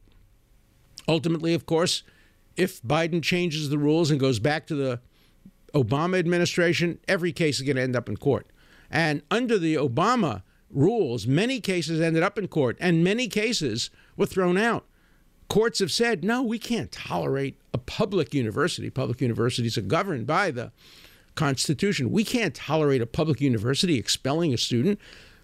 Ultimately, 1.06 1.54
of 1.54 1.64
course, 1.64 2.02
if 2.56 2.82
Biden 2.82 3.22
changes 3.22 3.70
the 3.70 3.78
rules 3.78 4.10
and 4.10 4.18
goes 4.18 4.40
back 4.40 4.66
to 4.66 4.74
the 4.74 5.00
Obama 5.74 6.18
administration, 6.18 6.98
every 7.08 7.32
case 7.32 7.56
is 7.56 7.62
going 7.62 7.76
to 7.76 7.82
end 7.82 7.96
up 7.96 8.08
in 8.08 8.16
court. 8.16 8.46
And 8.90 9.22
under 9.30 9.58
the 9.58 9.76
Obama 9.76 10.42
rules, 10.70 11.26
many 11.26 11.60
cases 11.60 12.00
ended 12.00 12.22
up 12.22 12.38
in 12.38 12.48
court 12.48 12.76
and 12.80 13.04
many 13.04 13.28
cases 13.28 13.90
were 14.16 14.26
thrown 14.26 14.58
out. 14.58 14.86
Courts 15.48 15.80
have 15.80 15.92
said, 15.92 16.24
no, 16.24 16.42
we 16.42 16.58
can't 16.58 16.90
tolerate 16.90 17.60
a 17.74 17.78
public 17.78 18.32
university. 18.32 18.88
Public 18.88 19.20
universities 19.20 19.76
are 19.76 19.82
governed 19.82 20.26
by 20.26 20.50
the 20.50 20.72
Constitution. 21.34 22.10
We 22.10 22.24
can't 22.24 22.54
tolerate 22.54 23.02
a 23.02 23.06
public 23.06 23.40
university 23.40 23.98
expelling 23.98 24.54
a 24.54 24.58
student 24.58 24.98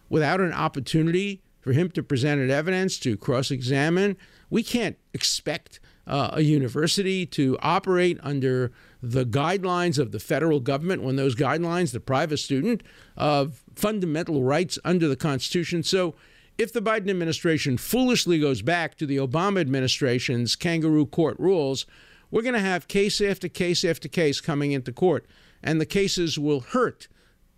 without 0.08 0.40
an 0.40 0.52
opportunity 0.52 1.42
for 1.60 1.72
him 1.72 1.90
to 1.90 2.02
present 2.02 2.50
evidence, 2.50 2.98
to 3.00 3.16
cross 3.16 3.50
examine. 3.50 4.16
We 4.48 4.62
can't 4.62 4.96
expect 5.12 5.80
uh, 6.06 6.30
a 6.32 6.40
university 6.40 7.26
to 7.26 7.58
operate 7.60 8.18
under 8.22 8.72
the 9.02 9.24
guidelines 9.24 9.98
of 9.98 10.12
the 10.12 10.18
federal 10.18 10.60
government 10.60 11.02
when 11.02 11.16
those 11.16 11.36
guidelines 11.36 11.92
deprive 11.92 12.32
a 12.32 12.36
student 12.36 12.82
of 13.16 13.62
fundamental 13.74 14.42
rights 14.42 14.78
under 14.84 15.08
the 15.08 15.16
Constitution. 15.16 15.82
So, 15.82 16.14
if 16.56 16.72
the 16.72 16.82
Biden 16.82 17.08
administration 17.08 17.76
foolishly 17.76 18.40
goes 18.40 18.62
back 18.62 18.96
to 18.96 19.06
the 19.06 19.18
Obama 19.18 19.60
administration's 19.60 20.56
kangaroo 20.56 21.06
court 21.06 21.38
rules, 21.38 21.86
we're 22.32 22.42
going 22.42 22.54
to 22.54 22.60
have 22.60 22.88
case 22.88 23.20
after 23.20 23.48
case 23.48 23.84
after 23.84 24.08
case 24.08 24.40
coming 24.40 24.72
into 24.72 24.92
court, 24.92 25.24
and 25.62 25.80
the 25.80 25.86
cases 25.86 26.36
will 26.36 26.60
hurt 26.60 27.06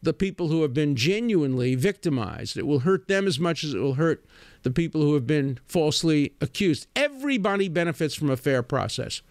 the 0.03 0.13
people 0.13 0.49
who 0.49 0.63
have 0.63 0.75
been 0.75 0.97
genuinely 0.97 1.75
victimized. 1.75 2.57
It 2.57 2.67
will 2.67 2.81
hurt 2.81 3.09
them 3.09 3.27
as 3.27 3.39
much 3.39 3.65
as 3.65 3.75
it 3.75 3.79
will 3.79 3.95
hurt 3.95 4.25
the 4.63 4.71
people 4.71 5.03
who 5.03 5.15
have 5.15 5.27
been 5.27 5.59
falsely 5.67 6.35
accused. 6.41 6.87
Everybody 6.95 7.69
benefits 7.69 8.15
from 8.15 8.31
a 8.31 8.37
fair 8.37 8.63
process. 8.63 9.23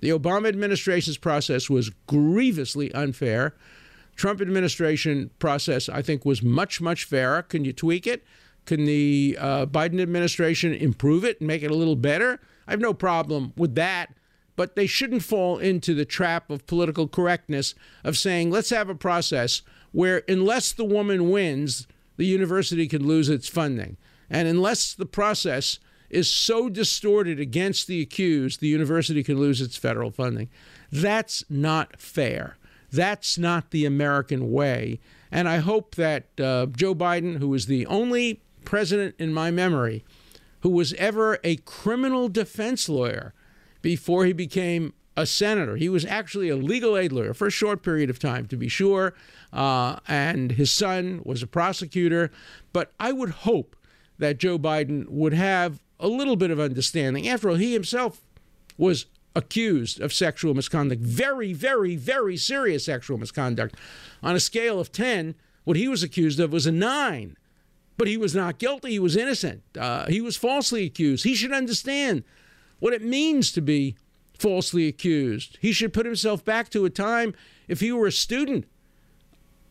The 0.00 0.10
Obama 0.10 0.48
administration's 0.48 1.18
process 1.18 1.70
was 1.70 1.90
grievously 2.06 2.92
unfair. 2.92 3.54
Trump 4.16 4.40
administration 4.40 5.30
process, 5.38 5.88
I 5.88 6.02
think, 6.02 6.24
was 6.24 6.42
much, 6.42 6.80
much 6.80 7.04
fairer. 7.04 7.42
Can 7.42 7.64
you 7.64 7.72
tweak 7.72 8.06
it? 8.06 8.24
Can 8.66 8.84
the 8.84 9.36
uh, 9.40 9.66
Biden 9.66 10.00
administration 10.00 10.72
improve 10.72 11.24
it 11.24 11.40
and 11.40 11.48
make 11.48 11.62
it 11.62 11.70
a 11.70 11.76
little 11.76 11.96
better? 11.96 12.40
I 12.66 12.70
have 12.70 12.80
no 12.80 12.94
problem 12.94 13.52
with 13.56 13.74
that. 13.74 14.14
But 14.56 14.76
they 14.76 14.86
shouldn't 14.86 15.24
fall 15.24 15.58
into 15.58 15.94
the 15.94 16.04
trap 16.04 16.48
of 16.48 16.66
political 16.66 17.08
correctness 17.08 17.74
of 18.04 18.16
saying, 18.16 18.50
let's 18.50 18.70
have 18.70 18.88
a 18.88 18.94
process 18.94 19.62
where, 19.90 20.22
unless 20.28 20.70
the 20.72 20.84
woman 20.84 21.30
wins, 21.30 21.88
the 22.16 22.26
university 22.26 22.86
can 22.86 23.04
lose 23.04 23.28
its 23.28 23.48
funding. 23.48 23.96
And 24.30 24.46
unless 24.46 24.94
the 24.94 25.06
process 25.06 25.80
is 26.14 26.30
so 26.30 26.68
distorted 26.68 27.40
against 27.40 27.86
the 27.86 28.00
accused, 28.00 28.60
the 28.60 28.68
university 28.68 29.22
can 29.22 29.38
lose 29.38 29.60
its 29.60 29.76
federal 29.76 30.10
funding. 30.10 30.48
That's 30.90 31.44
not 31.50 32.00
fair. 32.00 32.56
That's 32.90 33.36
not 33.36 33.70
the 33.70 33.84
American 33.84 34.52
way. 34.52 35.00
And 35.32 35.48
I 35.48 35.58
hope 35.58 35.96
that 35.96 36.28
uh, 36.38 36.66
Joe 36.66 36.94
Biden, 36.94 37.38
who 37.38 37.52
is 37.54 37.66
the 37.66 37.86
only 37.86 38.40
president 38.64 39.16
in 39.18 39.32
my 39.32 39.50
memory 39.50 40.04
who 40.60 40.70
was 40.70 40.94
ever 40.94 41.38
a 41.44 41.56
criminal 41.56 42.28
defense 42.28 42.88
lawyer 42.88 43.34
before 43.82 44.24
he 44.24 44.32
became 44.32 44.94
a 45.16 45.26
senator. 45.26 45.76
He 45.76 45.88
was 45.88 46.04
actually 46.06 46.48
a 46.48 46.56
legal 46.56 46.96
aid 46.96 47.12
lawyer 47.12 47.34
for 47.34 47.46
a 47.46 47.50
short 47.50 47.82
period 47.82 48.08
of 48.08 48.18
time, 48.18 48.46
to 48.46 48.56
be 48.56 48.68
sure. 48.68 49.14
Uh, 49.52 49.96
and 50.08 50.52
his 50.52 50.72
son 50.72 51.20
was 51.24 51.42
a 51.42 51.46
prosecutor. 51.46 52.30
But 52.72 52.92
I 52.98 53.12
would 53.12 53.30
hope 53.30 53.76
that 54.18 54.38
Joe 54.38 54.58
Biden 54.58 55.08
would 55.08 55.34
have 55.34 55.80
a 56.00 56.08
little 56.08 56.36
bit 56.36 56.50
of 56.50 56.60
understanding. 56.60 57.28
After 57.28 57.50
all, 57.50 57.56
he 57.56 57.72
himself 57.72 58.20
was 58.76 59.06
accused 59.36 60.00
of 60.00 60.12
sexual 60.12 60.54
misconduct, 60.54 61.02
very, 61.02 61.52
very, 61.52 61.96
very 61.96 62.36
serious 62.36 62.84
sexual 62.84 63.18
misconduct. 63.18 63.76
On 64.22 64.34
a 64.34 64.40
scale 64.40 64.80
of 64.80 64.92
10, 64.92 65.34
what 65.64 65.76
he 65.76 65.88
was 65.88 66.02
accused 66.02 66.38
of 66.40 66.52
was 66.52 66.66
a 66.66 66.72
nine. 66.72 67.36
But 67.96 68.08
he 68.08 68.16
was 68.16 68.34
not 68.34 68.58
guilty. 68.58 68.90
He 68.90 68.98
was 68.98 69.16
innocent. 69.16 69.62
Uh, 69.78 70.06
he 70.06 70.20
was 70.20 70.36
falsely 70.36 70.84
accused. 70.84 71.24
He 71.24 71.34
should 71.34 71.52
understand 71.52 72.24
what 72.80 72.92
it 72.92 73.02
means 73.02 73.52
to 73.52 73.60
be 73.60 73.96
falsely 74.36 74.88
accused. 74.88 75.58
He 75.60 75.72
should 75.72 75.92
put 75.92 76.06
himself 76.06 76.44
back 76.44 76.70
to 76.70 76.84
a 76.84 76.90
time 76.90 77.34
if 77.68 77.80
he 77.80 77.92
were 77.92 78.08
a 78.08 78.12
student 78.12 78.66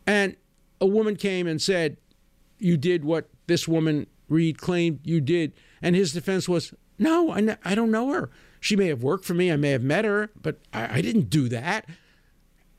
and 0.06 0.36
a 0.80 0.86
woman 0.86 1.16
came 1.16 1.46
and 1.46 1.60
said, 1.60 1.96
You 2.58 2.76
did 2.76 3.04
what 3.04 3.28
this 3.46 3.68
woman, 3.68 4.06
Reade, 4.28 4.58
claimed 4.58 5.00
you 5.04 5.20
did. 5.20 5.52
And 5.84 5.94
his 5.94 6.14
defense 6.14 6.48
was, 6.48 6.72
No, 6.98 7.30
I, 7.30 7.58
I 7.62 7.74
don't 7.74 7.90
know 7.90 8.08
her. 8.08 8.30
She 8.58 8.74
may 8.74 8.86
have 8.86 9.02
worked 9.02 9.26
for 9.26 9.34
me. 9.34 9.52
I 9.52 9.56
may 9.56 9.72
have 9.72 9.82
met 9.82 10.06
her, 10.06 10.30
but 10.40 10.58
I, 10.72 10.96
I 10.96 11.00
didn't 11.02 11.28
do 11.28 11.46
that. 11.50 11.86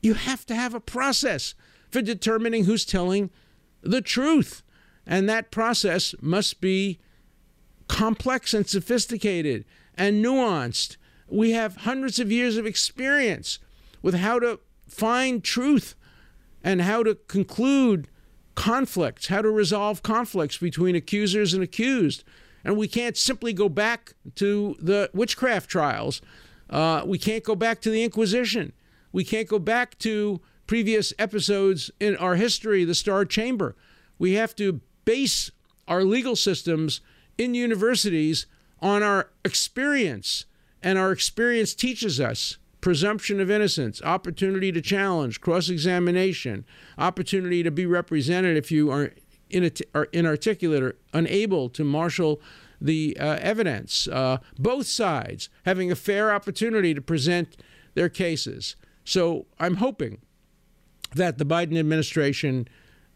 You 0.02 0.14
have 0.14 0.44
to 0.46 0.56
have 0.56 0.74
a 0.74 0.80
process 0.80 1.54
for 1.88 2.02
determining 2.02 2.64
who's 2.64 2.84
telling 2.84 3.30
the 3.80 4.00
truth. 4.00 4.64
And 5.06 5.28
that 5.28 5.52
process 5.52 6.16
must 6.20 6.60
be 6.60 6.98
complex 7.86 8.52
and 8.52 8.66
sophisticated 8.68 9.64
and 9.96 10.22
nuanced. 10.24 10.96
We 11.28 11.52
have 11.52 11.76
hundreds 11.76 12.18
of 12.18 12.32
years 12.32 12.56
of 12.56 12.66
experience 12.66 13.60
with 14.02 14.16
how 14.16 14.40
to 14.40 14.58
find 14.88 15.44
truth 15.44 15.94
and 16.64 16.82
how 16.82 17.04
to 17.04 17.14
conclude 17.14 18.08
conflicts, 18.56 19.28
how 19.28 19.42
to 19.42 19.50
resolve 19.50 20.02
conflicts 20.02 20.56
between 20.58 20.96
accusers 20.96 21.54
and 21.54 21.62
accused. 21.62 22.24
And 22.66 22.76
we 22.76 22.88
can't 22.88 23.16
simply 23.16 23.52
go 23.52 23.68
back 23.68 24.14
to 24.34 24.74
the 24.80 25.08
witchcraft 25.14 25.70
trials. 25.70 26.20
Uh, 26.68 27.04
we 27.06 27.16
can't 27.16 27.44
go 27.44 27.54
back 27.54 27.80
to 27.82 27.90
the 27.90 28.02
Inquisition. 28.02 28.72
We 29.12 29.22
can't 29.22 29.46
go 29.46 29.60
back 29.60 29.96
to 29.98 30.40
previous 30.66 31.12
episodes 31.16 31.92
in 32.00 32.16
our 32.16 32.34
history, 32.34 32.84
the 32.84 32.96
Star 32.96 33.24
Chamber. 33.24 33.76
We 34.18 34.32
have 34.32 34.56
to 34.56 34.80
base 35.04 35.52
our 35.86 36.02
legal 36.02 36.34
systems 36.34 37.00
in 37.38 37.54
universities 37.54 38.46
on 38.82 39.00
our 39.00 39.30
experience. 39.44 40.44
And 40.82 40.98
our 40.98 41.12
experience 41.12 41.72
teaches 41.72 42.20
us 42.20 42.58
presumption 42.80 43.40
of 43.40 43.48
innocence, 43.48 44.02
opportunity 44.02 44.72
to 44.72 44.80
challenge, 44.80 45.40
cross 45.40 45.68
examination, 45.68 46.64
opportunity 46.98 47.62
to 47.62 47.70
be 47.70 47.86
represented 47.86 48.56
if 48.56 48.72
you 48.72 48.90
are, 48.90 49.02
are 49.02 49.10
inarticulate 49.50 50.82
or 50.82 50.96
unable 51.12 51.68
to 51.70 51.84
marshal 51.84 52.40
the 52.80 53.16
uh, 53.18 53.38
evidence. 53.40 54.08
Uh, 54.08 54.38
both 54.58 54.86
sides 54.86 55.48
having 55.64 55.90
a 55.90 55.96
fair 55.96 56.32
opportunity 56.32 56.94
to 56.94 57.00
present 57.00 57.56
their 57.94 58.08
cases. 58.08 58.76
So 59.04 59.46
I'm 59.58 59.76
hoping 59.76 60.18
that 61.14 61.38
the 61.38 61.46
Biden 61.46 61.78
administration 61.78 62.68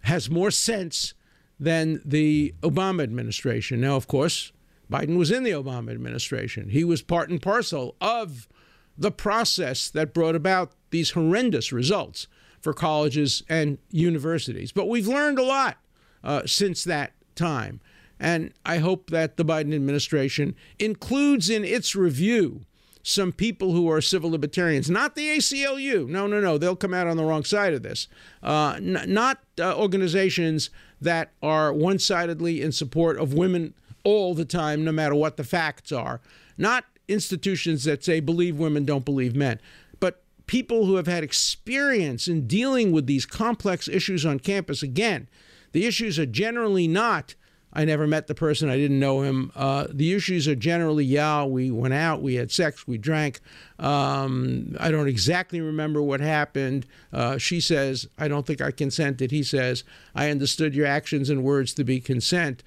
has 0.02 0.30
more 0.30 0.50
sense 0.50 1.14
than 1.58 2.00
the 2.04 2.54
Obama 2.62 3.02
administration. 3.02 3.80
Now, 3.80 3.96
of 3.96 4.06
course, 4.06 4.52
Biden 4.90 5.18
was 5.18 5.30
in 5.30 5.42
the 5.42 5.50
Obama 5.50 5.90
administration. 5.92 6.70
He 6.70 6.84
was 6.84 7.02
part 7.02 7.28
and 7.28 7.40
parcel 7.40 7.96
of 8.00 8.48
the 8.96 9.10
process 9.10 9.88
that 9.90 10.14
brought 10.14 10.34
about 10.34 10.72
these 10.90 11.10
horrendous 11.10 11.72
results 11.72 12.26
for 12.60 12.72
colleges 12.72 13.42
and 13.48 13.78
universities. 13.90 14.72
But 14.72 14.88
we've 14.88 15.06
learned 15.06 15.38
a 15.38 15.44
lot 15.44 15.78
uh, 16.22 16.42
since 16.46 16.84
that 16.84 17.12
time. 17.34 17.80
And 18.18 18.52
I 18.66 18.78
hope 18.78 19.10
that 19.10 19.36
the 19.36 19.44
Biden 19.44 19.74
administration 19.74 20.54
includes 20.78 21.48
in 21.48 21.64
its 21.64 21.96
review 21.96 22.66
some 23.02 23.32
people 23.32 23.72
who 23.72 23.90
are 23.90 24.00
civil 24.00 24.30
libertarians, 24.30 24.90
not 24.90 25.14
the 25.14 25.28
ACLU. 25.28 26.06
No, 26.06 26.26
no, 26.26 26.38
no. 26.38 26.58
They'll 26.58 26.76
come 26.76 26.92
out 26.92 27.06
on 27.06 27.16
the 27.16 27.24
wrong 27.24 27.44
side 27.44 27.72
of 27.72 27.82
this. 27.82 28.08
Uh, 28.42 28.74
n- 28.76 29.04
not 29.06 29.40
uh, 29.58 29.74
organizations 29.74 30.68
that 31.00 31.30
are 31.42 31.72
one 31.72 31.98
sidedly 31.98 32.60
in 32.60 32.72
support 32.72 33.18
of 33.18 33.32
women 33.32 33.72
all 34.04 34.34
the 34.34 34.44
time, 34.44 34.84
no 34.84 34.92
matter 34.92 35.14
what 35.14 35.38
the 35.38 35.44
facts 35.44 35.92
are. 35.92 36.20
Not 36.58 36.84
institutions 37.08 37.84
that 37.84 38.04
say 38.04 38.20
believe 38.20 38.56
women, 38.56 38.84
don't 38.84 39.04
believe 39.04 39.34
men. 39.34 39.60
But 39.98 40.22
people 40.46 40.84
who 40.84 40.96
have 40.96 41.06
had 41.06 41.24
experience 41.24 42.28
in 42.28 42.46
dealing 42.46 42.92
with 42.92 43.06
these 43.06 43.24
complex 43.24 43.88
issues 43.88 44.26
on 44.26 44.40
campus. 44.40 44.82
Again, 44.82 45.26
the 45.72 45.86
issues 45.86 46.18
are 46.18 46.26
generally 46.26 46.88
not 46.88 47.34
I 47.72 47.84
never 47.84 48.06
met 48.06 48.26
the 48.26 48.34
person. 48.34 48.68
I 48.68 48.76
didn't 48.76 48.98
know 48.98 49.22
him. 49.22 49.52
Uh, 49.54 49.86
the 49.90 50.12
issues 50.12 50.48
are 50.48 50.56
generally, 50.56 51.04
yeah, 51.04 51.44
we 51.44 51.70
went 51.70 51.94
out, 51.94 52.20
we 52.20 52.34
had 52.34 52.50
sex, 52.50 52.86
we 52.86 52.98
drank. 52.98 53.40
Um, 53.78 54.76
I 54.80 54.90
don't 54.90 55.06
exactly 55.08 55.60
remember 55.60 56.02
what 56.02 56.20
happened. 56.20 56.86
Uh, 57.12 57.38
she 57.38 57.60
says, 57.60 58.08
I 58.18 58.26
don't 58.26 58.44
think 58.44 58.60
I 58.60 58.72
consented. 58.72 59.30
He 59.30 59.44
says, 59.44 59.84
I 60.14 60.30
understood 60.30 60.74
your 60.74 60.86
actions 60.86 61.30
and 61.30 61.44
words 61.44 61.72
to 61.74 61.84
be 61.84 62.00
consent. 62.00 62.64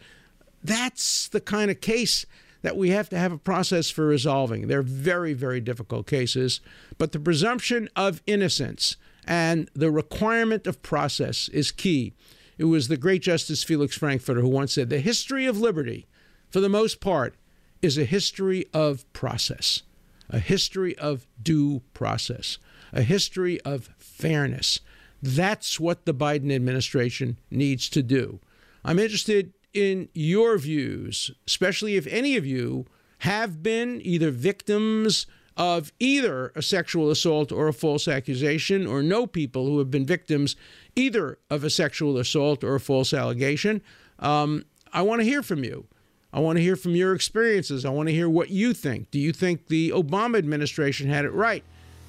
That's 0.63 1.27
the 1.27 1.41
kind 1.41 1.69
of 1.69 1.81
case 1.81 2.25
that 2.61 2.77
we 2.77 2.91
have 2.91 3.09
to 3.09 3.17
have 3.17 3.33
a 3.33 3.37
process 3.37 3.89
for 3.89 4.05
resolving. 4.05 4.67
They're 4.67 4.81
very, 4.81 5.33
very 5.33 5.59
difficult 5.59 6.07
cases, 6.07 6.61
but 6.97 7.11
the 7.11 7.19
presumption 7.19 7.89
of 7.97 8.21
innocence 8.25 8.95
and 9.25 9.69
the 9.73 9.91
requirement 9.91 10.65
of 10.65 10.81
process 10.81 11.49
is 11.49 11.73
key. 11.73 12.13
It 12.57 12.65
was 12.65 12.87
the 12.87 12.97
great 12.97 13.21
Justice 13.21 13.63
Felix 13.63 13.97
Frankfurter 13.97 14.41
who 14.41 14.49
once 14.49 14.73
said, 14.73 14.89
The 14.89 14.99
history 14.99 15.45
of 15.45 15.59
liberty, 15.59 16.07
for 16.49 16.59
the 16.59 16.69
most 16.69 17.01
part, 17.01 17.35
is 17.81 17.97
a 17.97 18.05
history 18.05 18.65
of 18.73 19.11
process, 19.13 19.83
a 20.29 20.39
history 20.39 20.97
of 20.97 21.27
due 21.41 21.81
process, 21.93 22.57
a 22.91 23.01
history 23.01 23.59
of 23.61 23.89
fairness. 23.97 24.79
That's 25.21 25.79
what 25.79 26.05
the 26.05 26.13
Biden 26.13 26.53
administration 26.53 27.37
needs 27.49 27.89
to 27.89 28.03
do. 28.03 28.39
I'm 28.85 28.99
interested 28.99 29.53
in 29.73 30.09
your 30.13 30.57
views, 30.57 31.31
especially 31.47 31.95
if 31.95 32.05
any 32.07 32.37
of 32.37 32.45
you 32.45 32.85
have 33.19 33.63
been 33.63 34.01
either 34.03 34.31
victims 34.31 35.25
of 35.55 35.91
either 35.99 36.51
a 36.55 36.61
sexual 36.61 37.11
assault 37.11 37.51
or 37.51 37.67
a 37.67 37.73
false 37.73 38.07
accusation, 38.07 38.87
or 38.87 39.03
know 39.03 39.27
people 39.27 39.65
who 39.67 39.79
have 39.79 39.91
been 39.91 40.05
victims 40.05 40.55
either 40.95 41.39
of 41.49 41.63
a 41.63 41.69
sexual 41.69 42.17
assault 42.17 42.63
or 42.63 42.75
a 42.75 42.79
false 42.79 43.13
allegation. 43.13 43.81
Um, 44.19 44.65
I 44.91 45.01
want 45.01 45.21
to 45.21 45.25
hear 45.25 45.41
from 45.41 45.63
you. 45.63 45.87
I 46.31 46.39
want 46.39 46.57
to 46.57 46.63
hear 46.63 46.75
from 46.75 46.95
your 46.95 47.13
experiences. 47.13 47.85
I 47.85 47.89
want 47.89 48.09
to 48.09 48.13
hear 48.13 48.29
what 48.29 48.49
you 48.49 48.73
think. 48.73 49.11
Do 49.11 49.19
you 49.19 49.31
think 49.31 49.67
the 49.67 49.91
Obama 49.91 50.37
administration 50.37 51.09
had 51.09 51.25
it 51.25 51.33
right? 51.33 51.63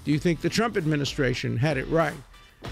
Do 0.04 0.12
you 0.12 0.18
think 0.18 0.40
the 0.40 0.48
Trump 0.48 0.76
administration 0.76 1.56
had 1.56 1.76
it 1.76 1.86
right? 1.88 2.14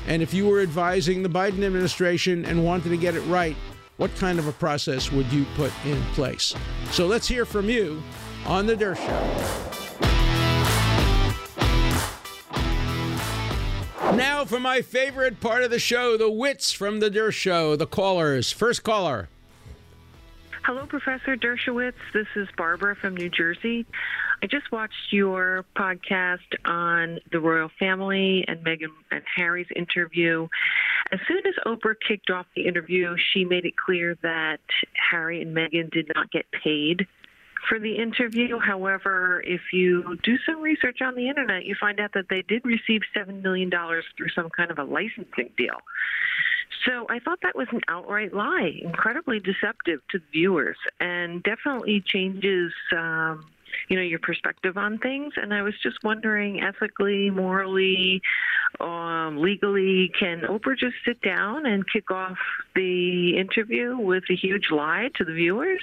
And 0.06 0.22
if 0.22 0.32
you 0.32 0.46
were 0.46 0.60
advising 0.60 1.22
the 1.22 1.28
Biden 1.28 1.62
administration 1.62 2.44
and 2.46 2.64
wanted 2.64 2.88
to 2.88 2.96
get 2.96 3.14
it 3.14 3.20
right, 3.22 3.56
what 3.98 4.14
kind 4.16 4.38
of 4.38 4.48
a 4.48 4.52
process 4.52 5.12
would 5.12 5.30
you 5.32 5.44
put 5.54 5.72
in 5.84 6.00
place? 6.14 6.54
So 6.90 7.06
let's 7.06 7.28
hear 7.28 7.44
from 7.44 7.68
you 7.68 8.02
on 8.46 8.66
The 8.66 8.74
Dershow. 8.74 8.96
Show. 8.96 9.71
Now 14.16 14.44
for 14.44 14.60
my 14.60 14.82
favorite 14.82 15.40
part 15.40 15.62
of 15.62 15.70
the 15.70 15.78
show, 15.78 16.18
the 16.18 16.30
wits 16.30 16.70
from 16.70 17.00
the 17.00 17.10
Dershow. 17.10 17.32
Show, 17.32 17.76
the 17.76 17.86
callers. 17.86 18.52
First 18.52 18.84
caller. 18.84 19.28
Hello, 20.64 20.86
Professor 20.86 21.34
Dershowitz. 21.36 21.94
This 22.12 22.26
is 22.36 22.46
Barbara 22.56 22.94
from 22.94 23.16
New 23.16 23.30
Jersey. 23.30 23.86
I 24.42 24.46
just 24.46 24.70
watched 24.70 25.12
your 25.12 25.64
podcast 25.74 26.38
on 26.64 27.20
the 27.32 27.40
royal 27.40 27.70
family 27.78 28.44
and 28.46 28.64
Meghan 28.64 28.88
and 29.10 29.22
Harry's 29.34 29.66
interview. 29.74 30.46
As 31.10 31.18
soon 31.26 31.38
as 31.46 31.54
Oprah 31.66 31.94
kicked 32.06 32.30
off 32.30 32.46
the 32.54 32.66
interview, 32.66 33.16
she 33.32 33.44
made 33.44 33.64
it 33.64 33.74
clear 33.76 34.16
that 34.22 34.60
Harry 35.10 35.40
and 35.40 35.56
Meghan 35.56 35.90
did 35.90 36.12
not 36.14 36.30
get 36.30 36.46
paid 36.62 37.06
for 37.68 37.78
the 37.78 37.96
interview. 37.96 38.58
However, 38.58 39.42
if 39.46 39.60
you 39.72 40.18
do 40.22 40.36
some 40.46 40.60
research 40.60 41.00
on 41.00 41.14
the 41.14 41.28
internet, 41.28 41.64
you 41.64 41.74
find 41.80 42.00
out 42.00 42.12
that 42.14 42.28
they 42.28 42.42
did 42.42 42.64
receive 42.64 43.02
$7 43.16 43.42
million 43.42 43.70
through 43.70 44.28
some 44.34 44.50
kind 44.50 44.70
of 44.70 44.78
a 44.78 44.84
licensing 44.84 45.50
deal. 45.56 45.80
So 46.86 47.06
I 47.08 47.20
thought 47.20 47.38
that 47.42 47.54
was 47.54 47.68
an 47.72 47.80
outright 47.88 48.34
lie, 48.34 48.80
incredibly 48.82 49.38
deceptive 49.38 50.00
to 50.10 50.20
viewers, 50.32 50.76
and 51.00 51.42
definitely 51.42 52.02
changes. 52.04 52.72
Um, 52.96 53.46
you 53.88 53.96
know 53.96 54.02
your 54.02 54.18
perspective 54.18 54.76
on 54.76 54.98
things 54.98 55.32
and 55.36 55.54
i 55.54 55.62
was 55.62 55.74
just 55.82 55.96
wondering 56.04 56.60
ethically 56.60 57.30
morally 57.30 58.20
um, 58.80 59.38
legally 59.40 60.12
can 60.18 60.42
oprah 60.42 60.76
just 60.76 60.94
sit 61.06 61.20
down 61.22 61.66
and 61.66 61.90
kick 61.90 62.10
off 62.10 62.36
the 62.74 63.36
interview 63.38 63.96
with 63.96 64.24
a 64.30 64.34
huge 64.34 64.70
lie 64.70 65.08
to 65.14 65.24
the 65.24 65.32
viewers 65.32 65.82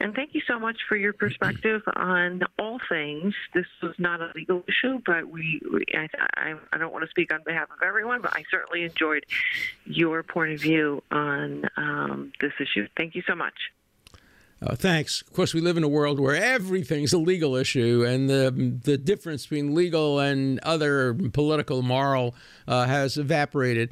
and 0.00 0.14
thank 0.14 0.34
you 0.34 0.40
so 0.46 0.58
much 0.58 0.78
for 0.88 0.96
your 0.96 1.12
perspective 1.12 1.82
on 1.94 2.42
all 2.58 2.78
things. 2.88 3.34
This 3.54 3.66
was 3.82 3.94
not 3.98 4.20
a 4.20 4.30
legal 4.34 4.62
issue, 4.68 5.00
but 5.04 5.28
we, 5.28 5.60
we 5.72 5.84
I, 5.94 6.08
I, 6.36 6.54
I, 6.72 6.78
don't 6.78 6.92
want 6.92 7.04
to 7.04 7.10
speak 7.10 7.32
on 7.32 7.42
behalf 7.44 7.68
of 7.70 7.82
everyone, 7.86 8.22
but 8.22 8.34
I 8.34 8.44
certainly 8.50 8.84
enjoyed 8.84 9.24
your 9.84 10.22
point 10.22 10.52
of 10.52 10.60
view 10.60 11.02
on 11.10 11.64
um, 11.76 12.32
this 12.40 12.52
issue. 12.60 12.86
Thank 12.96 13.14
you 13.14 13.22
so 13.26 13.34
much. 13.34 13.54
Uh, 14.60 14.74
thanks. 14.74 15.22
Of 15.22 15.32
course, 15.32 15.54
we 15.54 15.60
live 15.60 15.76
in 15.76 15.84
a 15.84 15.88
world 15.88 16.18
where 16.18 16.34
everything's 16.34 17.12
a 17.12 17.18
legal 17.18 17.54
issue, 17.54 18.04
and 18.06 18.28
the 18.28 18.80
the 18.82 18.98
difference 18.98 19.46
between 19.46 19.72
legal 19.72 20.18
and 20.18 20.58
other 20.60 21.14
political, 21.32 21.82
moral, 21.82 22.34
uh, 22.66 22.86
has 22.86 23.16
evaporated. 23.16 23.90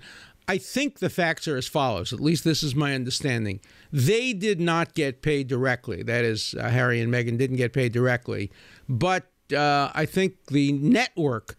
I 0.48 0.59
think 0.59 1.00
the 1.00 1.11
facts 1.11 1.48
are 1.48 1.56
as 1.56 1.66
follows. 1.66 2.12
At 2.12 2.20
least 2.20 2.44
this 2.44 2.62
is 2.62 2.74
my 2.74 2.94
understanding. 2.94 3.61
They 3.92 4.32
did 4.32 4.61
not 4.61 4.94
get 4.94 5.20
paid 5.22 5.48
directly. 5.48 6.02
That 6.02 6.24
is, 6.24 6.54
uh, 6.54 6.68
Harry 6.68 7.00
and 7.00 7.12
Meghan 7.12 7.37
didn't 7.37 7.56
get 7.56 7.72
paid 7.72 7.92
directly. 7.92 8.52
But 8.88 9.26
uh, 9.54 9.90
I 9.94 10.06
think 10.06 10.46
the 10.46 10.72
network 10.72 11.56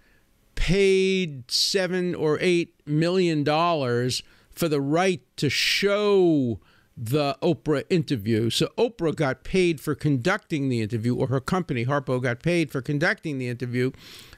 paid 0.55 1.51
seven 1.51 2.15
or 2.15 2.37
eight 2.41 2.81
million 2.85 3.43
dollars 3.43 4.23
for 4.51 4.67
the 4.67 4.81
right 4.81 5.21
to 5.37 5.49
show 5.49 6.59
the 6.97 7.37
Oprah 7.43 7.83
interview. 7.89 8.49
So 8.49 8.69
Oprah 8.77 9.15
got 9.15 9.43
paid 9.43 9.79
for 9.79 9.93
conducting 9.93 10.69
the 10.69 10.81
interview, 10.81 11.15
or 11.15 11.27
her 11.27 11.39
company, 11.39 11.85
Harpo, 11.85 12.21
got 12.21 12.41
paid 12.41 12.71
for 12.71 12.81
conducting 12.81 13.37
the 13.37 13.49
interview, 13.49 13.91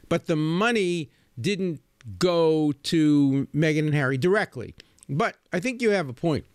but 0.09 0.27
the 0.27 0.35
money 0.35 1.09
didn't 1.39 1.81
go 2.17 2.71
to 2.83 3.47
Meghan 3.53 3.79
and 3.79 3.93
Harry 3.93 4.17
directly. 4.17 4.75
But 5.07 5.35
I 5.51 5.59
think 5.59 5.81
you 5.81 5.91
have 5.91 6.09
a 6.09 6.13
point. 6.13 6.45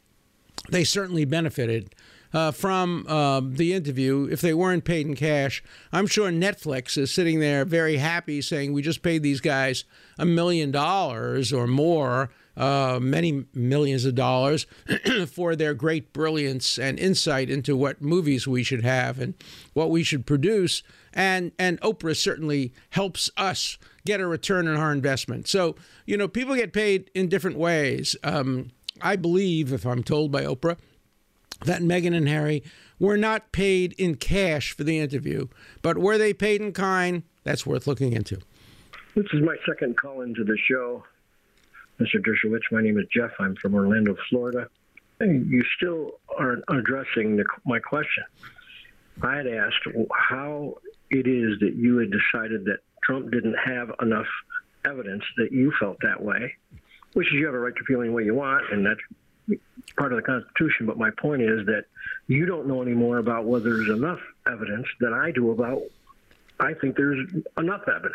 They 0.70 0.84
certainly 0.84 1.24
benefited 1.24 1.94
uh, 2.34 2.50
from 2.50 3.06
uh, 3.08 3.40
the 3.44 3.72
interview 3.72 4.28
if 4.30 4.40
they 4.40 4.52
weren't 4.52 4.84
paid 4.84 5.06
in 5.06 5.14
cash. 5.14 5.62
I'm 5.92 6.06
sure 6.06 6.30
Netflix 6.30 6.98
is 6.98 7.12
sitting 7.12 7.38
there 7.38 7.64
very 7.64 7.98
happy 7.98 8.42
saying, 8.42 8.72
We 8.72 8.82
just 8.82 9.02
paid 9.02 9.22
these 9.22 9.40
guys 9.40 9.84
a 10.18 10.26
million 10.26 10.70
dollars 10.70 11.52
or 11.52 11.66
more. 11.66 12.30
Uh, 12.56 13.00
many 13.02 13.46
millions 13.52 14.04
of 14.04 14.14
dollars 14.14 14.68
for 15.26 15.56
their 15.56 15.74
great 15.74 16.12
brilliance 16.12 16.78
and 16.78 17.00
insight 17.00 17.50
into 17.50 17.76
what 17.76 18.00
movies 18.00 18.46
we 18.46 18.62
should 18.62 18.84
have 18.84 19.18
and 19.18 19.34
what 19.72 19.90
we 19.90 20.04
should 20.04 20.24
produce. 20.24 20.84
And 21.12 21.50
and 21.58 21.80
Oprah 21.80 22.14
certainly 22.14 22.72
helps 22.90 23.28
us 23.36 23.76
get 24.04 24.20
a 24.20 24.26
return 24.26 24.68
on 24.68 24.76
our 24.76 24.92
investment. 24.92 25.48
So, 25.48 25.76
you 26.06 26.16
know, 26.16 26.28
people 26.28 26.54
get 26.54 26.72
paid 26.72 27.10
in 27.14 27.28
different 27.28 27.56
ways. 27.56 28.16
Um, 28.22 28.70
I 29.00 29.16
believe, 29.16 29.72
if 29.72 29.86
I'm 29.86 30.02
told 30.02 30.30
by 30.30 30.44
Oprah, 30.44 30.76
that 31.64 31.80
Meghan 31.80 32.14
and 32.14 32.28
Harry 32.28 32.62
were 32.98 33.16
not 33.16 33.52
paid 33.52 33.94
in 33.94 34.16
cash 34.16 34.72
for 34.72 34.84
the 34.84 34.98
interview, 34.98 35.48
but 35.82 35.98
were 35.98 36.18
they 36.18 36.34
paid 36.34 36.60
in 36.60 36.72
kind? 36.72 37.22
That's 37.44 37.66
worth 37.66 37.86
looking 37.86 38.12
into. 38.12 38.40
This 39.14 39.26
is 39.32 39.42
my 39.42 39.56
second 39.66 39.96
call 39.96 40.22
into 40.22 40.44
the 40.44 40.58
show. 40.68 41.04
Mr. 42.00 42.16
Dershowitz, 42.16 42.62
my 42.72 42.82
name 42.82 42.98
is 42.98 43.06
Jeff. 43.14 43.30
I'm 43.38 43.54
from 43.56 43.74
Orlando, 43.74 44.16
Florida. 44.28 44.68
You 45.20 45.62
still 45.76 46.18
aren't 46.36 46.64
addressing 46.68 47.36
the, 47.36 47.44
my 47.64 47.78
question. 47.78 48.24
I 49.22 49.36
had 49.36 49.46
asked 49.46 49.86
how 50.12 50.78
it 51.10 51.28
is 51.28 51.58
that 51.60 51.74
you 51.76 51.98
had 51.98 52.10
decided 52.10 52.64
that 52.64 52.80
Trump 53.04 53.30
didn't 53.30 53.54
have 53.54 53.92
enough 54.00 54.26
evidence 54.84 55.24
that 55.36 55.52
you 55.52 55.72
felt 55.78 55.98
that 56.02 56.22
way, 56.22 56.54
which 57.12 57.28
is 57.28 57.34
you 57.34 57.46
have 57.46 57.54
a 57.54 57.58
right 57.58 57.74
to 57.74 57.84
feel 57.84 58.00
any 58.00 58.10
way 58.10 58.24
you 58.24 58.34
want, 58.34 58.64
and 58.72 58.84
that's 58.86 59.60
part 59.96 60.12
of 60.12 60.16
the 60.16 60.22
Constitution. 60.22 60.86
But 60.86 60.98
my 60.98 61.10
point 61.10 61.42
is 61.42 61.66
that 61.66 61.84
you 62.26 62.46
don't 62.46 62.66
know 62.66 62.82
any 62.82 62.94
more 62.94 63.18
about 63.18 63.44
whether 63.44 63.70
there's 63.76 63.90
enough 63.90 64.20
evidence 64.46 64.86
than 65.00 65.12
I 65.12 65.30
do 65.30 65.50
about. 65.50 65.82
I 66.60 66.74
think 66.74 66.96
there's 66.96 67.18
enough 67.58 67.82
evidence, 67.88 68.14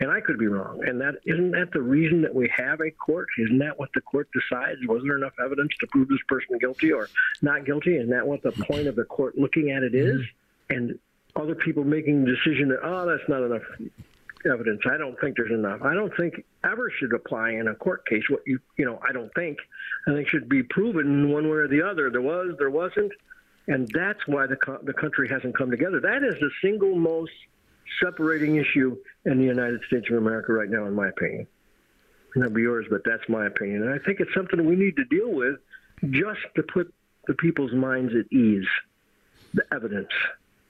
and 0.00 0.10
I 0.10 0.20
could 0.20 0.38
be 0.38 0.46
wrong. 0.46 0.86
And 0.86 1.00
that 1.00 1.16
isn't 1.24 1.50
that 1.52 1.72
the 1.72 1.82
reason 1.82 2.22
that 2.22 2.34
we 2.34 2.50
have 2.56 2.80
a 2.80 2.90
court? 2.90 3.28
Isn't 3.38 3.58
that 3.58 3.78
what 3.78 3.90
the 3.94 4.00
court 4.00 4.28
decides? 4.32 4.78
Was 4.86 5.02
there 5.02 5.16
enough 5.16 5.34
evidence 5.44 5.72
to 5.80 5.86
prove 5.88 6.08
this 6.08 6.22
person 6.28 6.58
guilty 6.58 6.92
or 6.92 7.08
not 7.42 7.64
guilty? 7.64 7.96
Isn't 7.96 8.10
that 8.10 8.26
what 8.26 8.42
the 8.42 8.52
point 8.52 8.86
of 8.86 8.96
the 8.96 9.04
court 9.04 9.36
looking 9.36 9.70
at 9.70 9.82
it 9.82 9.94
is? 9.94 10.20
Mm-hmm. 10.20 10.76
And 10.76 10.98
other 11.36 11.54
people 11.54 11.84
making 11.84 12.24
the 12.24 12.30
decision 12.30 12.68
that 12.68 12.78
oh, 12.82 13.06
that's 13.06 13.28
not 13.28 13.42
enough 13.42 13.62
evidence. 14.46 14.80
I 14.90 14.96
don't 14.96 15.18
think 15.20 15.36
there's 15.36 15.50
enough. 15.50 15.80
I 15.82 15.94
don't 15.94 16.12
think 16.16 16.44
ever 16.64 16.90
should 16.98 17.12
apply 17.12 17.50
in 17.50 17.68
a 17.68 17.74
court 17.74 18.06
case 18.06 18.22
what 18.28 18.40
you 18.46 18.58
you 18.76 18.84
know. 18.84 19.00
I 19.06 19.12
don't 19.12 19.32
think. 19.34 19.58
I 20.06 20.12
think 20.12 20.28
should 20.28 20.48
be 20.48 20.62
proven 20.62 21.30
one 21.32 21.44
way 21.44 21.56
or 21.56 21.68
the 21.68 21.82
other. 21.82 22.10
There 22.10 22.22
was, 22.22 22.54
there 22.58 22.70
wasn't, 22.70 23.12
and 23.68 23.88
that's 23.94 24.20
why 24.26 24.46
the 24.46 24.56
the 24.82 24.92
country 24.92 25.28
hasn't 25.28 25.56
come 25.56 25.70
together. 25.70 26.00
That 26.00 26.22
is 26.22 26.34
the 26.40 26.50
single 26.62 26.94
most 26.94 27.32
separating 28.02 28.56
issue 28.56 28.96
in 29.24 29.38
the 29.38 29.44
United 29.44 29.80
States 29.86 30.06
of 30.10 30.16
America 30.16 30.52
right 30.52 30.68
now, 30.68 30.86
in 30.86 30.94
my 30.94 31.08
opinion. 31.08 31.46
Be 32.52 32.62
yours, 32.62 32.86
but 32.90 33.02
that's 33.04 33.22
my 33.28 33.46
opinion, 33.46 33.82
and 33.82 33.94
I 33.94 34.04
think 34.04 34.18
it's 34.18 34.34
something 34.34 34.64
we 34.66 34.74
need 34.74 34.96
to 34.96 35.04
deal 35.04 35.30
with 35.30 35.56
just 36.10 36.40
to 36.56 36.64
put 36.64 36.92
the 37.28 37.34
people's 37.34 37.72
minds 37.72 38.12
at 38.12 38.30
ease. 38.36 38.66
The 39.54 39.62
evidence. 39.72 40.08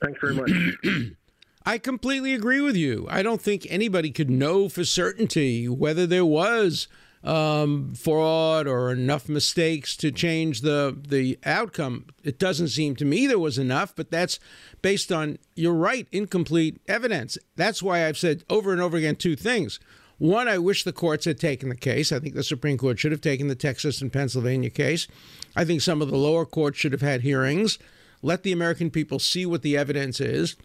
Thanks 0.02 0.20
very 0.20 0.34
much. 0.34 0.50
I 1.66 1.78
completely 1.78 2.34
agree 2.34 2.60
with 2.60 2.76
you. 2.76 3.06
I 3.10 3.22
don't 3.22 3.40
think 3.40 3.66
anybody 3.70 4.10
could 4.10 4.28
know 4.28 4.68
for 4.68 4.84
certainty 4.84 5.66
whether 5.66 6.06
there 6.06 6.24
was 6.24 6.88
um, 7.22 7.94
fraud 7.94 8.66
or 8.66 8.92
enough 8.92 9.30
mistakes 9.30 9.96
to 9.96 10.12
change 10.12 10.60
the 10.60 10.96
the 11.08 11.38
outcome. 11.44 12.06
It 12.22 12.38
doesn't 12.38 12.68
seem 12.68 12.96
to 12.96 13.06
me 13.06 13.26
there 13.26 13.38
was 13.38 13.56
enough, 13.56 13.96
but 13.96 14.10
that's 14.10 14.38
based 14.82 15.10
on 15.10 15.38
you're 15.56 15.72
right, 15.72 16.06
incomplete 16.12 16.82
evidence. 16.86 17.38
That's 17.56 17.82
why 17.82 18.06
I've 18.06 18.18
said 18.18 18.44
over 18.50 18.70
and 18.72 18.82
over 18.82 18.98
again 18.98 19.16
two 19.16 19.36
things. 19.36 19.80
One, 20.18 20.48
I 20.48 20.58
wish 20.58 20.84
the 20.84 20.92
courts 20.92 21.24
had 21.24 21.40
taken 21.40 21.70
the 21.70 21.76
case. 21.76 22.12
I 22.12 22.20
think 22.20 22.34
the 22.34 22.44
Supreme 22.44 22.78
Court 22.78 22.98
should 22.98 23.10
have 23.10 23.20
taken 23.22 23.48
the 23.48 23.54
Texas 23.54 24.00
and 24.02 24.12
Pennsylvania 24.12 24.70
case. 24.70 25.08
I 25.56 25.64
think 25.64 25.80
some 25.80 26.02
of 26.02 26.10
the 26.10 26.16
lower 26.16 26.44
courts 26.44 26.78
should 26.78 26.92
have 26.92 27.00
had 27.00 27.22
hearings. 27.22 27.78
Let 28.22 28.42
the 28.42 28.52
American 28.52 28.90
people 28.90 29.18
see 29.18 29.44
what 29.44 29.62
the 29.62 29.76
evidence 29.76 30.20
is 30.20 30.56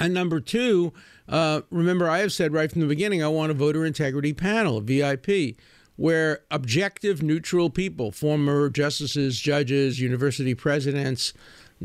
and 0.00 0.14
number 0.14 0.40
two, 0.40 0.92
uh, 1.28 1.60
remember, 1.70 2.08
I 2.08 2.18
have 2.18 2.32
said 2.32 2.52
right 2.52 2.70
from 2.70 2.80
the 2.80 2.86
beginning, 2.86 3.22
I 3.22 3.28
want 3.28 3.52
a 3.52 3.54
voter 3.54 3.84
integrity 3.84 4.32
panel, 4.32 4.78
a 4.78 4.80
VIP, 4.80 5.56
where 5.96 6.40
objective, 6.50 7.22
neutral 7.22 7.70
people, 7.70 8.10
former 8.10 8.70
justices, 8.70 9.38
judges, 9.38 10.00
university 10.00 10.54
presidents, 10.54 11.34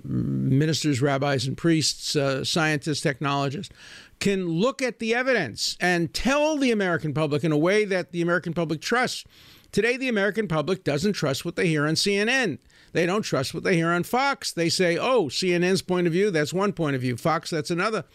ministers, 0.03 1.01
rabbis, 1.01 1.45
and 1.45 1.57
priests, 1.57 2.15
uh, 2.15 2.43
scientists, 2.43 3.01
technologists, 3.01 3.73
can 4.19 4.47
look 4.47 4.81
at 4.81 4.99
the 4.99 5.13
evidence 5.13 5.77
and 5.79 6.13
tell 6.13 6.57
the 6.57 6.71
American 6.71 7.13
public 7.13 7.43
in 7.43 7.51
a 7.51 7.57
way 7.57 7.85
that 7.85 8.11
the 8.11 8.21
American 8.21 8.53
public 8.53 8.81
trusts. 8.81 9.25
Today, 9.71 9.97
the 9.97 10.07
American 10.07 10.47
public 10.47 10.83
doesn't 10.83 11.13
trust 11.13 11.43
what 11.43 11.57
they 11.57 11.67
hear 11.67 11.85
on 11.85 11.95
CNN. 11.95 12.59
They 12.95 13.05
don't 13.05 13.23
trust 13.23 13.53
what 13.53 13.65
they 13.65 13.75
hear 13.75 13.89
on 13.89 14.03
Fox. 14.03 14.53
They 14.53 14.69
say, 14.69 14.97
oh, 14.97 15.25
CNN's 15.25 15.81
point 15.81 16.07
of 16.07 16.13
view, 16.13 16.31
that's 16.31 16.53
one 16.53 16.71
point 16.71 16.95
of 16.95 17.01
view. 17.01 17.17
Fox, 17.17 17.49
that's 17.49 17.69
another 17.69 18.05